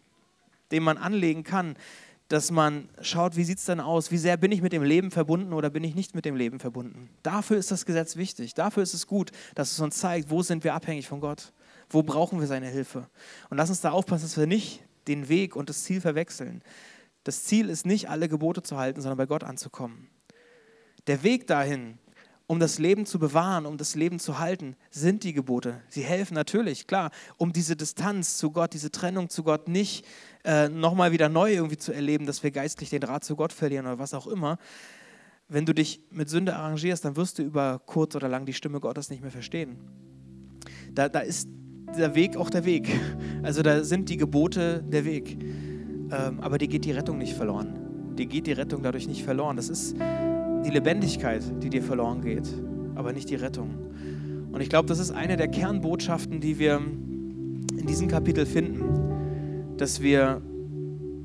den 0.71 0.81
man 0.81 0.97
anlegen 0.97 1.43
kann, 1.43 1.75
dass 2.27 2.49
man 2.49 2.89
schaut, 3.01 3.35
wie 3.35 3.43
sieht 3.43 3.59
es 3.59 3.65
denn 3.65 3.79
aus? 3.79 4.09
Wie 4.09 4.17
sehr 4.17 4.37
bin 4.37 4.51
ich 4.51 4.61
mit 4.61 4.73
dem 4.73 4.83
Leben 4.83 5.11
verbunden 5.11 5.53
oder 5.53 5.69
bin 5.69 5.83
ich 5.83 5.93
nicht 5.93 6.15
mit 6.15 6.25
dem 6.25 6.35
Leben 6.35 6.59
verbunden? 6.59 7.09
Dafür 7.21 7.57
ist 7.57 7.69
das 7.71 7.85
Gesetz 7.85 8.15
wichtig. 8.15 8.55
Dafür 8.55 8.81
ist 8.81 8.95
es 8.95 9.05
gut, 9.05 9.31
dass 9.53 9.71
es 9.71 9.79
uns 9.79 9.97
zeigt, 9.97 10.31
wo 10.31 10.41
sind 10.41 10.63
wir 10.63 10.73
abhängig 10.73 11.07
von 11.07 11.19
Gott. 11.19 11.53
Wo 11.95 12.03
brauchen 12.03 12.41
wir 12.41 12.47
seine 12.47 12.67
Hilfe? 12.67 13.07
Und 13.49 13.55
lass 13.55 13.69
uns 13.69 13.79
da 13.79 13.91
aufpassen, 13.91 14.23
dass 14.23 14.37
wir 14.37 14.47
nicht 14.47 14.83
den 15.07 15.29
Weg 15.29 15.55
und 15.55 15.69
das 15.69 15.85
Ziel 15.85 16.01
verwechseln. 16.01 16.61
Das 17.23 17.45
Ziel 17.45 17.69
ist 17.69 17.85
nicht, 17.85 18.09
alle 18.09 18.27
Gebote 18.27 18.61
zu 18.63 18.75
halten, 18.75 18.99
sondern 18.99 19.17
bei 19.17 19.25
Gott 19.25 19.45
anzukommen. 19.45 20.09
Der 21.07 21.23
Weg 21.23 21.47
dahin, 21.47 21.97
um 22.47 22.59
das 22.59 22.79
Leben 22.79 23.05
zu 23.05 23.17
bewahren, 23.17 23.65
um 23.65 23.77
das 23.77 23.95
Leben 23.95 24.19
zu 24.19 24.39
halten, 24.39 24.75
sind 24.91 25.23
die 25.23 25.31
Gebote. 25.31 25.81
Sie 25.87 26.03
helfen 26.03 26.33
natürlich, 26.33 26.85
klar, 26.85 27.11
um 27.37 27.53
diese 27.53 27.77
Distanz 27.77 28.35
zu 28.35 28.51
Gott, 28.51 28.73
diese 28.73 28.91
Trennung 28.91 29.29
zu 29.29 29.43
Gott 29.43 29.69
nicht 29.69 30.05
äh, 30.43 30.67
nochmal 30.67 31.13
wieder 31.13 31.29
neu 31.29 31.53
irgendwie 31.53 31.77
zu 31.77 31.93
erleben, 31.93 32.25
dass 32.25 32.43
wir 32.43 32.51
geistlich 32.51 32.89
den 32.89 32.99
Draht 32.99 33.23
zu 33.23 33.37
Gott 33.37 33.53
verlieren 33.53 33.85
oder 33.85 33.99
was 33.99 34.13
auch 34.13 34.27
immer. 34.27 34.57
wenn 35.47 35.65
du 35.65 35.73
dich 35.73 36.01
mit 36.11 36.27
Sünde 36.29 36.57
arrangierst, 36.57 37.05
dann 37.05 37.15
wirst 37.15 37.39
du 37.39 37.43
über 37.43 37.79
kurz 37.85 38.15
oder 38.15 38.27
lang 38.27 38.45
die 38.45 38.53
Stimme 38.53 38.81
Gottes 38.81 39.09
nicht 39.09 39.21
mehr 39.21 39.31
verstehen. 39.31 39.77
Da, 40.91 41.07
da 41.07 41.19
ist 41.19 41.47
der 41.97 42.15
Weg 42.15 42.37
auch 42.37 42.49
der 42.49 42.65
Weg. 42.65 42.89
Also 43.43 43.61
da 43.61 43.83
sind 43.83 44.09
die 44.09 44.17
Gebote 44.17 44.83
der 44.83 45.05
Weg. 45.05 45.37
Ähm, 46.11 46.39
aber 46.39 46.57
dir 46.57 46.67
geht 46.67 46.85
die 46.85 46.91
Rettung 46.91 47.17
nicht 47.17 47.33
verloren. 47.33 48.15
Dir 48.17 48.25
geht 48.25 48.47
die 48.47 48.53
Rettung 48.53 48.81
dadurch 48.83 49.07
nicht 49.07 49.23
verloren. 49.23 49.55
Das 49.55 49.69
ist 49.69 49.95
die 50.65 50.69
Lebendigkeit, 50.69 51.43
die 51.61 51.69
dir 51.69 51.83
verloren 51.83 52.21
geht, 52.21 52.47
aber 52.95 53.13
nicht 53.13 53.29
die 53.29 53.35
Rettung. 53.35 53.69
Und 54.51 54.61
ich 54.61 54.69
glaube, 54.69 54.87
das 54.87 54.99
ist 54.99 55.11
eine 55.11 55.37
der 55.37 55.47
Kernbotschaften, 55.47 56.39
die 56.39 56.59
wir 56.59 56.77
in 56.77 57.85
diesem 57.87 58.07
Kapitel 58.07 58.45
finden, 58.45 59.75
dass 59.77 60.01
wir 60.01 60.41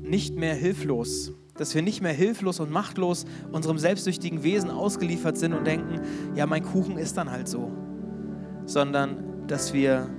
nicht 0.01 0.35
mehr 0.35 0.53
hilflos, 0.53 1.31
dass 1.55 1.73
wir 1.73 1.81
nicht 1.81 2.01
mehr 2.01 2.13
hilflos 2.13 2.59
und 2.59 2.71
machtlos 2.71 3.25
unserem 3.51 3.77
selbstsüchtigen 3.77 4.43
Wesen 4.43 4.69
ausgeliefert 4.69 5.37
sind 5.37 5.53
und 5.53 5.65
denken, 5.65 6.01
ja, 6.35 6.45
mein 6.45 6.63
Kuchen 6.63 6.97
ist 6.97 7.17
dann 7.17 7.31
halt 7.31 7.47
so, 7.47 7.71
sondern 8.65 9.47
dass 9.47 9.73
wir 9.73 10.09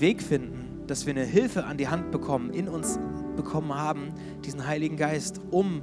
Weg 0.00 0.22
finden, 0.22 0.86
dass 0.86 1.06
wir 1.06 1.14
eine 1.14 1.24
Hilfe 1.24 1.64
an 1.64 1.76
die 1.76 1.88
Hand 1.88 2.10
bekommen, 2.10 2.50
in 2.50 2.68
uns 2.68 2.98
bekommen 3.36 3.74
haben, 3.74 4.08
diesen 4.44 4.66
Heiligen 4.66 4.96
Geist, 4.96 5.40
um 5.50 5.82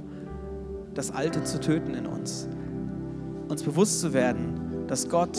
das 0.94 1.10
Alte 1.10 1.44
zu 1.44 1.60
töten 1.60 1.94
in 1.94 2.06
uns. 2.06 2.48
Uns 3.48 3.62
bewusst 3.62 4.00
zu 4.00 4.12
werden, 4.12 4.86
dass 4.88 5.08
Gott 5.08 5.38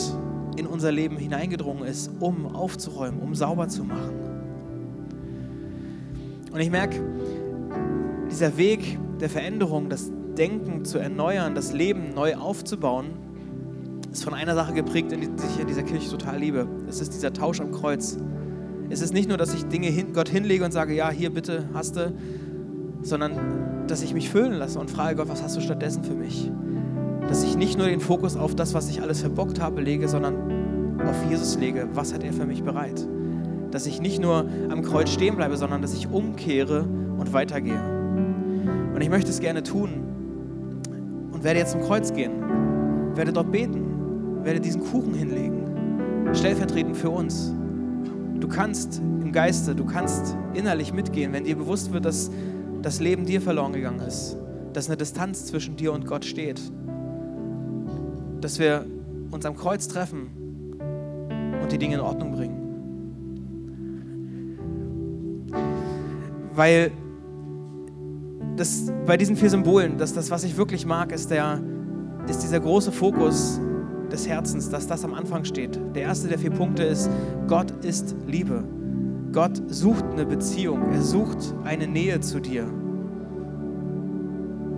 in 0.56 0.66
unser 0.66 0.90
Leben 0.90 1.16
hineingedrungen 1.16 1.84
ist, 1.84 2.10
um 2.20 2.46
aufzuräumen, 2.46 3.20
um 3.20 3.34
sauber 3.34 3.68
zu 3.68 3.84
machen. 3.84 4.12
Und 6.52 6.60
ich 6.60 6.70
merke, 6.70 7.00
dieser 8.30 8.56
Weg 8.56 8.98
der 9.20 9.28
Veränderung, 9.28 9.88
das 9.88 10.10
Denken 10.36 10.84
zu 10.84 10.98
erneuern, 10.98 11.54
das 11.54 11.72
Leben 11.72 12.14
neu 12.14 12.36
aufzubauen, 12.36 13.10
ist 14.10 14.24
von 14.24 14.34
einer 14.34 14.54
Sache 14.54 14.72
geprägt, 14.72 15.12
die 15.12 15.16
ich 15.16 15.60
in 15.60 15.66
dieser 15.66 15.82
Kirche 15.82 16.10
total 16.10 16.38
liebe. 16.38 16.66
Es 16.88 17.00
ist 17.00 17.12
dieser 17.12 17.32
Tausch 17.32 17.60
am 17.60 17.72
Kreuz. 17.72 18.16
Es 18.90 19.02
ist 19.02 19.12
nicht 19.12 19.28
nur, 19.28 19.36
dass 19.36 19.54
ich 19.54 19.64
Dinge 19.64 19.88
hin, 19.88 20.12
Gott 20.14 20.28
hinlege 20.28 20.64
und 20.64 20.72
sage, 20.72 20.94
ja, 20.94 21.10
hier 21.10 21.30
bitte, 21.30 21.64
hast 21.74 21.96
du, 21.96 22.12
sondern 23.02 23.86
dass 23.86 24.02
ich 24.02 24.14
mich 24.14 24.30
füllen 24.30 24.54
lasse 24.54 24.78
und 24.78 24.90
frage 24.90 25.16
Gott, 25.16 25.28
was 25.28 25.42
hast 25.42 25.56
du 25.56 25.60
stattdessen 25.60 26.04
für 26.04 26.14
mich? 26.14 26.50
Dass 27.28 27.42
ich 27.42 27.56
nicht 27.56 27.76
nur 27.76 27.86
den 27.86 28.00
Fokus 28.00 28.36
auf 28.36 28.54
das, 28.54 28.74
was 28.74 28.88
ich 28.88 29.02
alles 29.02 29.20
verbockt 29.20 29.60
habe, 29.60 29.80
lege, 29.80 30.08
sondern 30.08 30.98
auf 31.06 31.16
Jesus 31.28 31.58
lege. 31.58 31.88
Was 31.92 32.14
hat 32.14 32.24
er 32.24 32.32
für 32.32 32.46
mich 32.46 32.62
bereit? 32.62 33.06
Dass 33.70 33.86
ich 33.86 34.00
nicht 34.00 34.20
nur 34.20 34.46
am 34.70 34.82
Kreuz 34.82 35.10
stehen 35.10 35.36
bleibe, 35.36 35.56
sondern 35.56 35.82
dass 35.82 35.92
ich 35.92 36.08
umkehre 36.08 36.86
und 37.18 37.32
weitergehe. 37.32 37.80
Und 38.94 39.00
ich 39.00 39.10
möchte 39.10 39.30
es 39.30 39.40
gerne 39.40 39.62
tun 39.62 39.90
und 41.32 41.44
werde 41.44 41.60
jetzt 41.60 41.72
zum 41.72 41.82
Kreuz 41.82 42.12
gehen, 42.12 42.32
werde 43.14 43.32
dort 43.32 43.52
beten, 43.52 44.44
werde 44.44 44.60
diesen 44.60 44.82
Kuchen 44.82 45.12
hinlegen, 45.12 46.32
stellvertretend 46.32 46.96
für 46.96 47.10
uns. 47.10 47.54
Du 48.48 48.54
kannst 48.54 48.98
im 48.98 49.30
Geiste, 49.30 49.74
du 49.74 49.84
kannst 49.84 50.34
innerlich 50.54 50.94
mitgehen, 50.94 51.34
wenn 51.34 51.44
dir 51.44 51.54
bewusst 51.54 51.92
wird, 51.92 52.06
dass 52.06 52.30
das 52.80 52.98
Leben 52.98 53.26
dir 53.26 53.42
verloren 53.42 53.74
gegangen 53.74 54.00
ist, 54.00 54.38
dass 54.72 54.88
eine 54.88 54.96
Distanz 54.96 55.44
zwischen 55.44 55.76
dir 55.76 55.92
und 55.92 56.06
Gott 56.06 56.24
steht, 56.24 56.58
dass 58.40 58.58
wir 58.58 58.86
uns 59.30 59.44
am 59.44 59.54
Kreuz 59.54 59.86
treffen 59.86 60.30
und 61.62 61.70
die 61.70 61.76
Dinge 61.76 61.96
in 61.96 62.00
Ordnung 62.00 62.32
bringen. 62.32 62.56
Weil 66.54 66.90
das, 68.56 68.90
bei 69.04 69.18
diesen 69.18 69.36
vier 69.36 69.50
Symbolen, 69.50 69.98
das, 69.98 70.14
das, 70.14 70.30
was 70.30 70.42
ich 70.44 70.56
wirklich 70.56 70.86
mag, 70.86 71.12
ist, 71.12 71.30
der, 71.30 71.60
ist 72.26 72.42
dieser 72.42 72.60
große 72.60 72.92
Fokus 72.92 73.60
des 74.10 74.28
Herzens, 74.28 74.70
dass 74.70 74.86
das 74.86 75.04
am 75.04 75.14
Anfang 75.14 75.44
steht. 75.44 75.78
Der 75.94 76.02
erste 76.02 76.28
der 76.28 76.38
vier 76.38 76.50
Punkte 76.50 76.82
ist, 76.82 77.10
Gott 77.46 77.70
ist 77.84 78.14
Liebe. 78.26 78.64
Gott 79.32 79.62
sucht 79.68 80.04
eine 80.12 80.24
Beziehung, 80.24 80.90
er 80.90 81.02
sucht 81.02 81.54
eine 81.64 81.86
Nähe 81.86 82.20
zu 82.20 82.40
dir. 82.40 82.66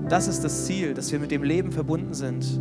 Das 0.08 0.26
ist 0.26 0.42
das 0.42 0.66
Ziel, 0.66 0.92
dass 0.92 1.12
wir 1.12 1.20
mit 1.20 1.30
dem 1.30 1.44
Leben 1.44 1.70
verbunden 1.70 2.14
sind. 2.14 2.60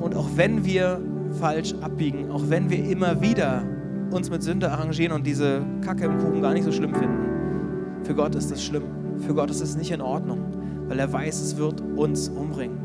Und 0.00 0.14
auch 0.14 0.28
wenn 0.36 0.64
wir 0.64 1.00
falsch 1.40 1.74
abbiegen, 1.80 2.30
auch 2.30 2.42
wenn 2.48 2.68
wir 2.68 2.84
immer 2.84 3.22
wieder 3.22 3.62
uns 4.10 4.28
mit 4.28 4.42
Sünde 4.42 4.70
arrangieren 4.70 5.12
und 5.12 5.26
diese 5.26 5.62
Kacke 5.82 6.04
im 6.04 6.18
Kuchen 6.18 6.42
gar 6.42 6.52
nicht 6.52 6.64
so 6.64 6.72
schlimm 6.72 6.94
finden, 6.94 8.02
für 8.04 8.14
Gott 8.14 8.34
ist 8.34 8.50
das 8.50 8.62
schlimm. 8.62 8.82
Für 9.20 9.34
Gott 9.34 9.50
ist 9.50 9.62
es 9.62 9.76
nicht 9.76 9.90
in 9.90 10.02
Ordnung, 10.02 10.40
weil 10.88 10.98
er 10.98 11.10
weiß, 11.10 11.40
es 11.40 11.56
wird 11.56 11.80
uns 11.96 12.28
umbringen. 12.28 12.81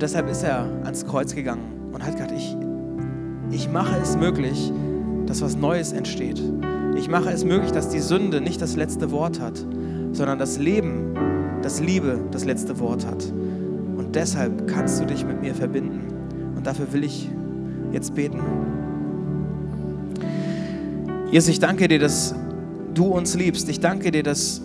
Und 0.00 0.04
deshalb 0.04 0.30
ist 0.30 0.42
er 0.44 0.66
ans 0.84 1.04
Kreuz 1.04 1.34
gegangen 1.34 1.90
und 1.92 2.02
hat 2.02 2.14
gesagt, 2.14 2.32
ich, 2.32 2.56
ich 3.50 3.68
mache 3.68 4.00
es 4.00 4.16
möglich, 4.16 4.72
dass 5.26 5.42
was 5.42 5.58
Neues 5.58 5.92
entsteht. 5.92 6.42
Ich 6.96 7.10
mache 7.10 7.28
es 7.28 7.44
möglich, 7.44 7.70
dass 7.70 7.90
die 7.90 7.98
Sünde 7.98 8.40
nicht 8.40 8.62
das 8.62 8.76
letzte 8.76 9.10
Wort 9.10 9.42
hat, 9.42 9.58
sondern 10.12 10.38
das 10.38 10.56
Leben, 10.56 11.14
das 11.60 11.80
Liebe 11.80 12.18
das 12.30 12.46
letzte 12.46 12.78
Wort 12.78 13.04
hat. 13.04 13.30
Und 13.98 14.14
deshalb 14.14 14.66
kannst 14.66 15.02
du 15.02 15.04
dich 15.04 15.26
mit 15.26 15.42
mir 15.42 15.54
verbinden. 15.54 16.00
Und 16.56 16.66
dafür 16.66 16.90
will 16.94 17.04
ich 17.04 17.28
jetzt 17.92 18.14
beten. 18.14 18.40
Jesus, 21.30 21.50
ich 21.50 21.60
danke 21.60 21.88
dir, 21.88 21.98
dass 21.98 22.34
du 22.94 23.04
uns 23.04 23.36
liebst. 23.36 23.68
Ich 23.68 23.80
danke 23.80 24.10
dir, 24.12 24.22
dass 24.22 24.62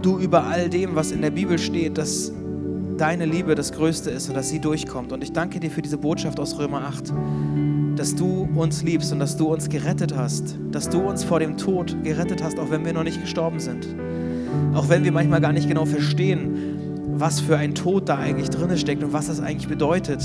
du 0.00 0.18
über 0.18 0.44
all 0.44 0.70
dem, 0.70 0.94
was 0.94 1.12
in 1.12 1.20
der 1.20 1.32
Bibel 1.32 1.58
steht, 1.58 1.98
dass 1.98 2.32
deine 2.98 3.26
Liebe 3.26 3.54
das 3.54 3.72
Größte 3.72 4.10
ist 4.10 4.28
und 4.28 4.34
dass 4.34 4.48
sie 4.48 4.60
durchkommt. 4.60 5.12
Und 5.12 5.22
ich 5.22 5.32
danke 5.32 5.60
dir 5.60 5.70
für 5.70 5.82
diese 5.82 5.98
Botschaft 5.98 6.38
aus 6.40 6.58
Römer 6.58 6.82
8 6.82 7.12
dass 7.96 8.14
du 8.14 8.48
uns 8.54 8.82
liebst 8.82 9.12
und 9.12 9.18
dass 9.18 9.36
du 9.36 9.52
uns 9.52 9.68
gerettet 9.68 10.16
hast, 10.16 10.58
dass 10.70 10.88
du 10.88 11.00
uns 11.00 11.24
vor 11.24 11.40
dem 11.40 11.56
Tod 11.56 11.96
gerettet 12.02 12.42
hast, 12.42 12.58
auch 12.58 12.70
wenn 12.70 12.84
wir 12.84 12.92
noch 12.92 13.04
nicht 13.04 13.20
gestorben 13.20 13.60
sind. 13.60 13.86
Auch 14.74 14.88
wenn 14.88 15.04
wir 15.04 15.12
manchmal 15.12 15.40
gar 15.40 15.52
nicht 15.52 15.68
genau 15.68 15.84
verstehen, 15.84 17.14
was 17.16 17.40
für 17.40 17.56
ein 17.56 17.74
Tod 17.74 18.08
da 18.08 18.18
eigentlich 18.18 18.50
drin 18.50 18.76
steckt 18.76 19.02
und 19.04 19.12
was 19.12 19.28
das 19.28 19.40
eigentlich 19.40 19.68
bedeutet, 19.68 20.22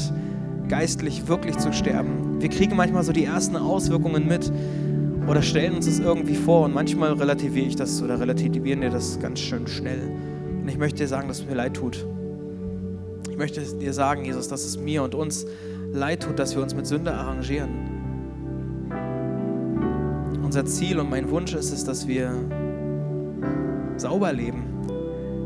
geistlich 0.68 1.28
wirklich 1.28 1.58
zu 1.58 1.72
sterben. 1.72 2.42
Wir 2.42 2.50
kriegen 2.50 2.76
manchmal 2.76 3.04
so 3.04 3.12
die 3.12 3.26
ersten 3.26 3.56
Auswirkungen 3.56 4.28
mit 4.28 4.52
oder 5.28 5.42
stellen 5.42 5.76
uns 5.76 5.86
das 5.86 6.00
irgendwie 6.00 6.36
vor 6.36 6.66
und 6.66 6.74
manchmal 6.74 7.14
relativiere 7.14 7.68
ich 7.68 7.76
das 7.76 8.02
oder 8.02 8.20
relativieren 8.20 8.82
wir 8.82 8.90
das 8.90 9.20
ganz 9.20 9.40
schön 9.40 9.68
schnell. 9.68 10.12
Und 10.62 10.68
ich 10.68 10.78
möchte 10.78 11.00
dir 11.00 11.08
sagen, 11.08 11.28
dass 11.28 11.40
es 11.40 11.46
mir 11.46 11.56
leid 11.56 11.76
tut. 11.76 12.06
Ich 13.39 13.56
möchte 13.56 13.62
dir 13.62 13.93
sagen, 13.93 14.25
Jesus, 14.25 14.49
dass 14.49 14.65
es 14.65 14.78
mir 14.78 15.02
und 15.02 15.15
uns 15.15 15.45
leid 15.93 16.23
tut, 16.23 16.38
dass 16.39 16.58
wir 16.58 16.62
uns 16.62 16.75
mit 16.75 16.86
Sünde 16.86 17.13
arrangieren. 17.13 17.69
Unser 20.43 20.65
Ziel 20.65 20.99
und 20.99 21.10
mein 21.10 21.30
Wunsch 21.30 21.54
ist 21.54 21.71
es, 21.71 21.86
dass 21.86 22.06
wir 22.06 22.34
sauber 23.95 24.34
leben, 24.34 24.63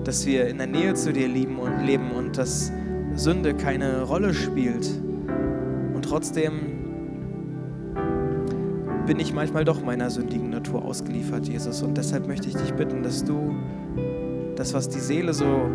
dass 0.06 0.26
wir 0.26 0.48
in 0.48 0.58
der 0.58 0.66
Nähe 0.66 0.96
zu 0.96 1.14
dir 1.14 1.28
lieben 1.28 1.60
und 1.60 1.86
leben 1.86 2.10
und 2.10 2.36
dass 2.36 2.72
Sünde 3.14 3.54
keine 3.54 4.02
Rolle 4.02 4.34
spielt. 4.34 4.90
Und 5.94 6.04
trotzdem 6.04 6.62
bin 9.06 9.20
ich 9.20 9.36
manchmal 9.36 9.66
doch 9.66 9.84
meiner 9.84 10.10
sündigen 10.10 10.50
Natur 10.50 10.84
ausgeliefert, 10.84 11.48
Jesus. 11.48 11.84
Und 11.84 11.96
deshalb 11.96 12.26
möchte 12.26 12.48
ich 12.48 12.56
dich 12.56 12.74
bitten, 12.74 13.04
dass 13.04 13.24
du 13.24 13.54
das, 14.56 14.74
was 14.74 14.90
die 14.90 15.00
Seele 15.00 15.36
so 15.36 15.70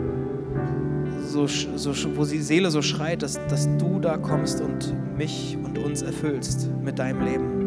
so, 1.29 1.47
so, 1.47 1.93
wo 2.17 2.25
die 2.25 2.41
Seele 2.41 2.71
so 2.71 2.83
schreit, 2.83 3.23
dass, 3.23 3.38
dass 3.49 3.69
du 3.79 4.01
da 4.01 4.17
kommst 4.17 4.61
und 4.61 4.95
mich 5.17 5.57
und 5.62 5.79
uns 5.79 6.03
erfüllst 6.03 6.69
mit 6.83 6.99
deinem 6.99 7.25
Leben. 7.25 7.59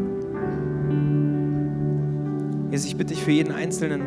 Jesus, 2.71 2.87
ich 2.87 2.97
bitte 2.97 3.13
dich 3.13 3.23
für 3.23 3.31
jeden 3.31 3.53
Einzelnen, 3.53 4.01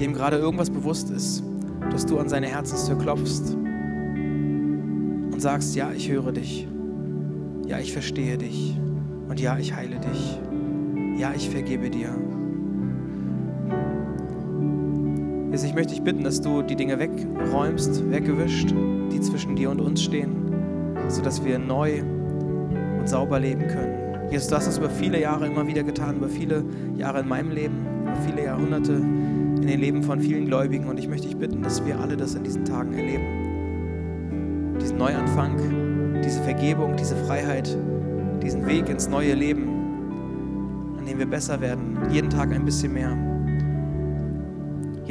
dem 0.00 0.12
gerade 0.12 0.36
irgendwas 0.38 0.70
bewusst 0.70 1.10
ist, 1.10 1.42
dass 1.90 2.06
du 2.06 2.18
an 2.18 2.28
seine 2.28 2.48
Herzenstür 2.48 2.98
klopfst 2.98 3.54
und 3.54 5.40
sagst, 5.40 5.74
ja, 5.76 5.92
ich 5.92 6.10
höre 6.10 6.32
dich. 6.32 6.66
Ja, 7.66 7.78
ich 7.78 7.92
verstehe 7.92 8.38
dich. 8.38 8.76
Und 9.28 9.38
ja, 9.40 9.58
ich 9.58 9.74
heile 9.74 9.98
dich. 10.00 10.40
Ja, 11.18 11.32
ich 11.34 11.48
vergebe 11.48 11.90
dir. 11.90 12.14
Jesus, 15.52 15.68
ich 15.68 15.74
möchte 15.74 15.92
dich 15.92 16.02
bitten, 16.02 16.24
dass 16.24 16.40
du 16.40 16.62
die 16.62 16.74
Dinge 16.74 16.98
wegräumst, 16.98 18.10
weggewischt, 18.10 18.70
die 19.12 19.20
zwischen 19.20 19.54
dir 19.54 19.68
und 19.68 19.82
uns 19.82 20.02
stehen, 20.02 20.50
sodass 21.08 21.44
wir 21.44 21.58
neu 21.58 22.00
und 22.98 23.06
sauber 23.06 23.38
leben 23.38 23.68
können. 23.68 24.30
Jesus, 24.30 24.48
du 24.48 24.56
hast 24.56 24.66
das 24.66 24.78
über 24.78 24.88
viele 24.88 25.20
Jahre 25.20 25.46
immer 25.46 25.66
wieder 25.66 25.82
getan, 25.82 26.16
über 26.16 26.30
viele 26.30 26.64
Jahre 26.96 27.20
in 27.20 27.28
meinem 27.28 27.50
Leben, 27.50 27.86
über 28.00 28.16
viele 28.16 28.44
Jahrhunderte 28.46 28.94
in 28.94 29.66
den 29.66 29.78
Leben 29.78 30.02
von 30.02 30.22
vielen 30.22 30.46
Gläubigen. 30.46 30.88
Und 30.88 30.98
ich 30.98 31.06
möchte 31.06 31.28
dich 31.28 31.36
bitten, 31.36 31.60
dass 31.60 31.84
wir 31.84 32.00
alle 32.00 32.16
das 32.16 32.34
in 32.34 32.44
diesen 32.44 32.64
Tagen 32.64 32.94
erleben. 32.94 34.78
Diesen 34.80 34.96
Neuanfang, 34.96 35.58
diese 36.24 36.40
Vergebung, 36.44 36.96
diese 36.96 37.14
Freiheit, 37.26 37.76
diesen 38.42 38.66
Weg 38.66 38.88
ins 38.88 39.06
neue 39.06 39.34
Leben, 39.34 39.68
an 40.98 41.04
dem 41.04 41.18
wir 41.18 41.26
besser 41.26 41.60
werden, 41.60 41.98
jeden 42.10 42.30
Tag 42.30 42.52
ein 42.52 42.64
bisschen 42.64 42.94
mehr. 42.94 43.31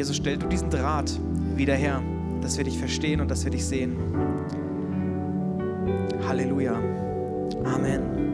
Jesus, 0.01 0.15
stell 0.15 0.37
du 0.37 0.47
diesen 0.47 0.71
Draht 0.71 1.11
wieder 1.55 1.75
her 1.75 2.01
dass 2.41 2.57
wir 2.57 2.63
dich 2.63 2.79
verstehen 2.79 3.21
und 3.21 3.29
dass 3.29 3.43
wir 3.43 3.51
dich 3.51 3.63
sehen. 3.63 3.95
Halleluja. 6.27 6.73
Amen. 7.63 8.30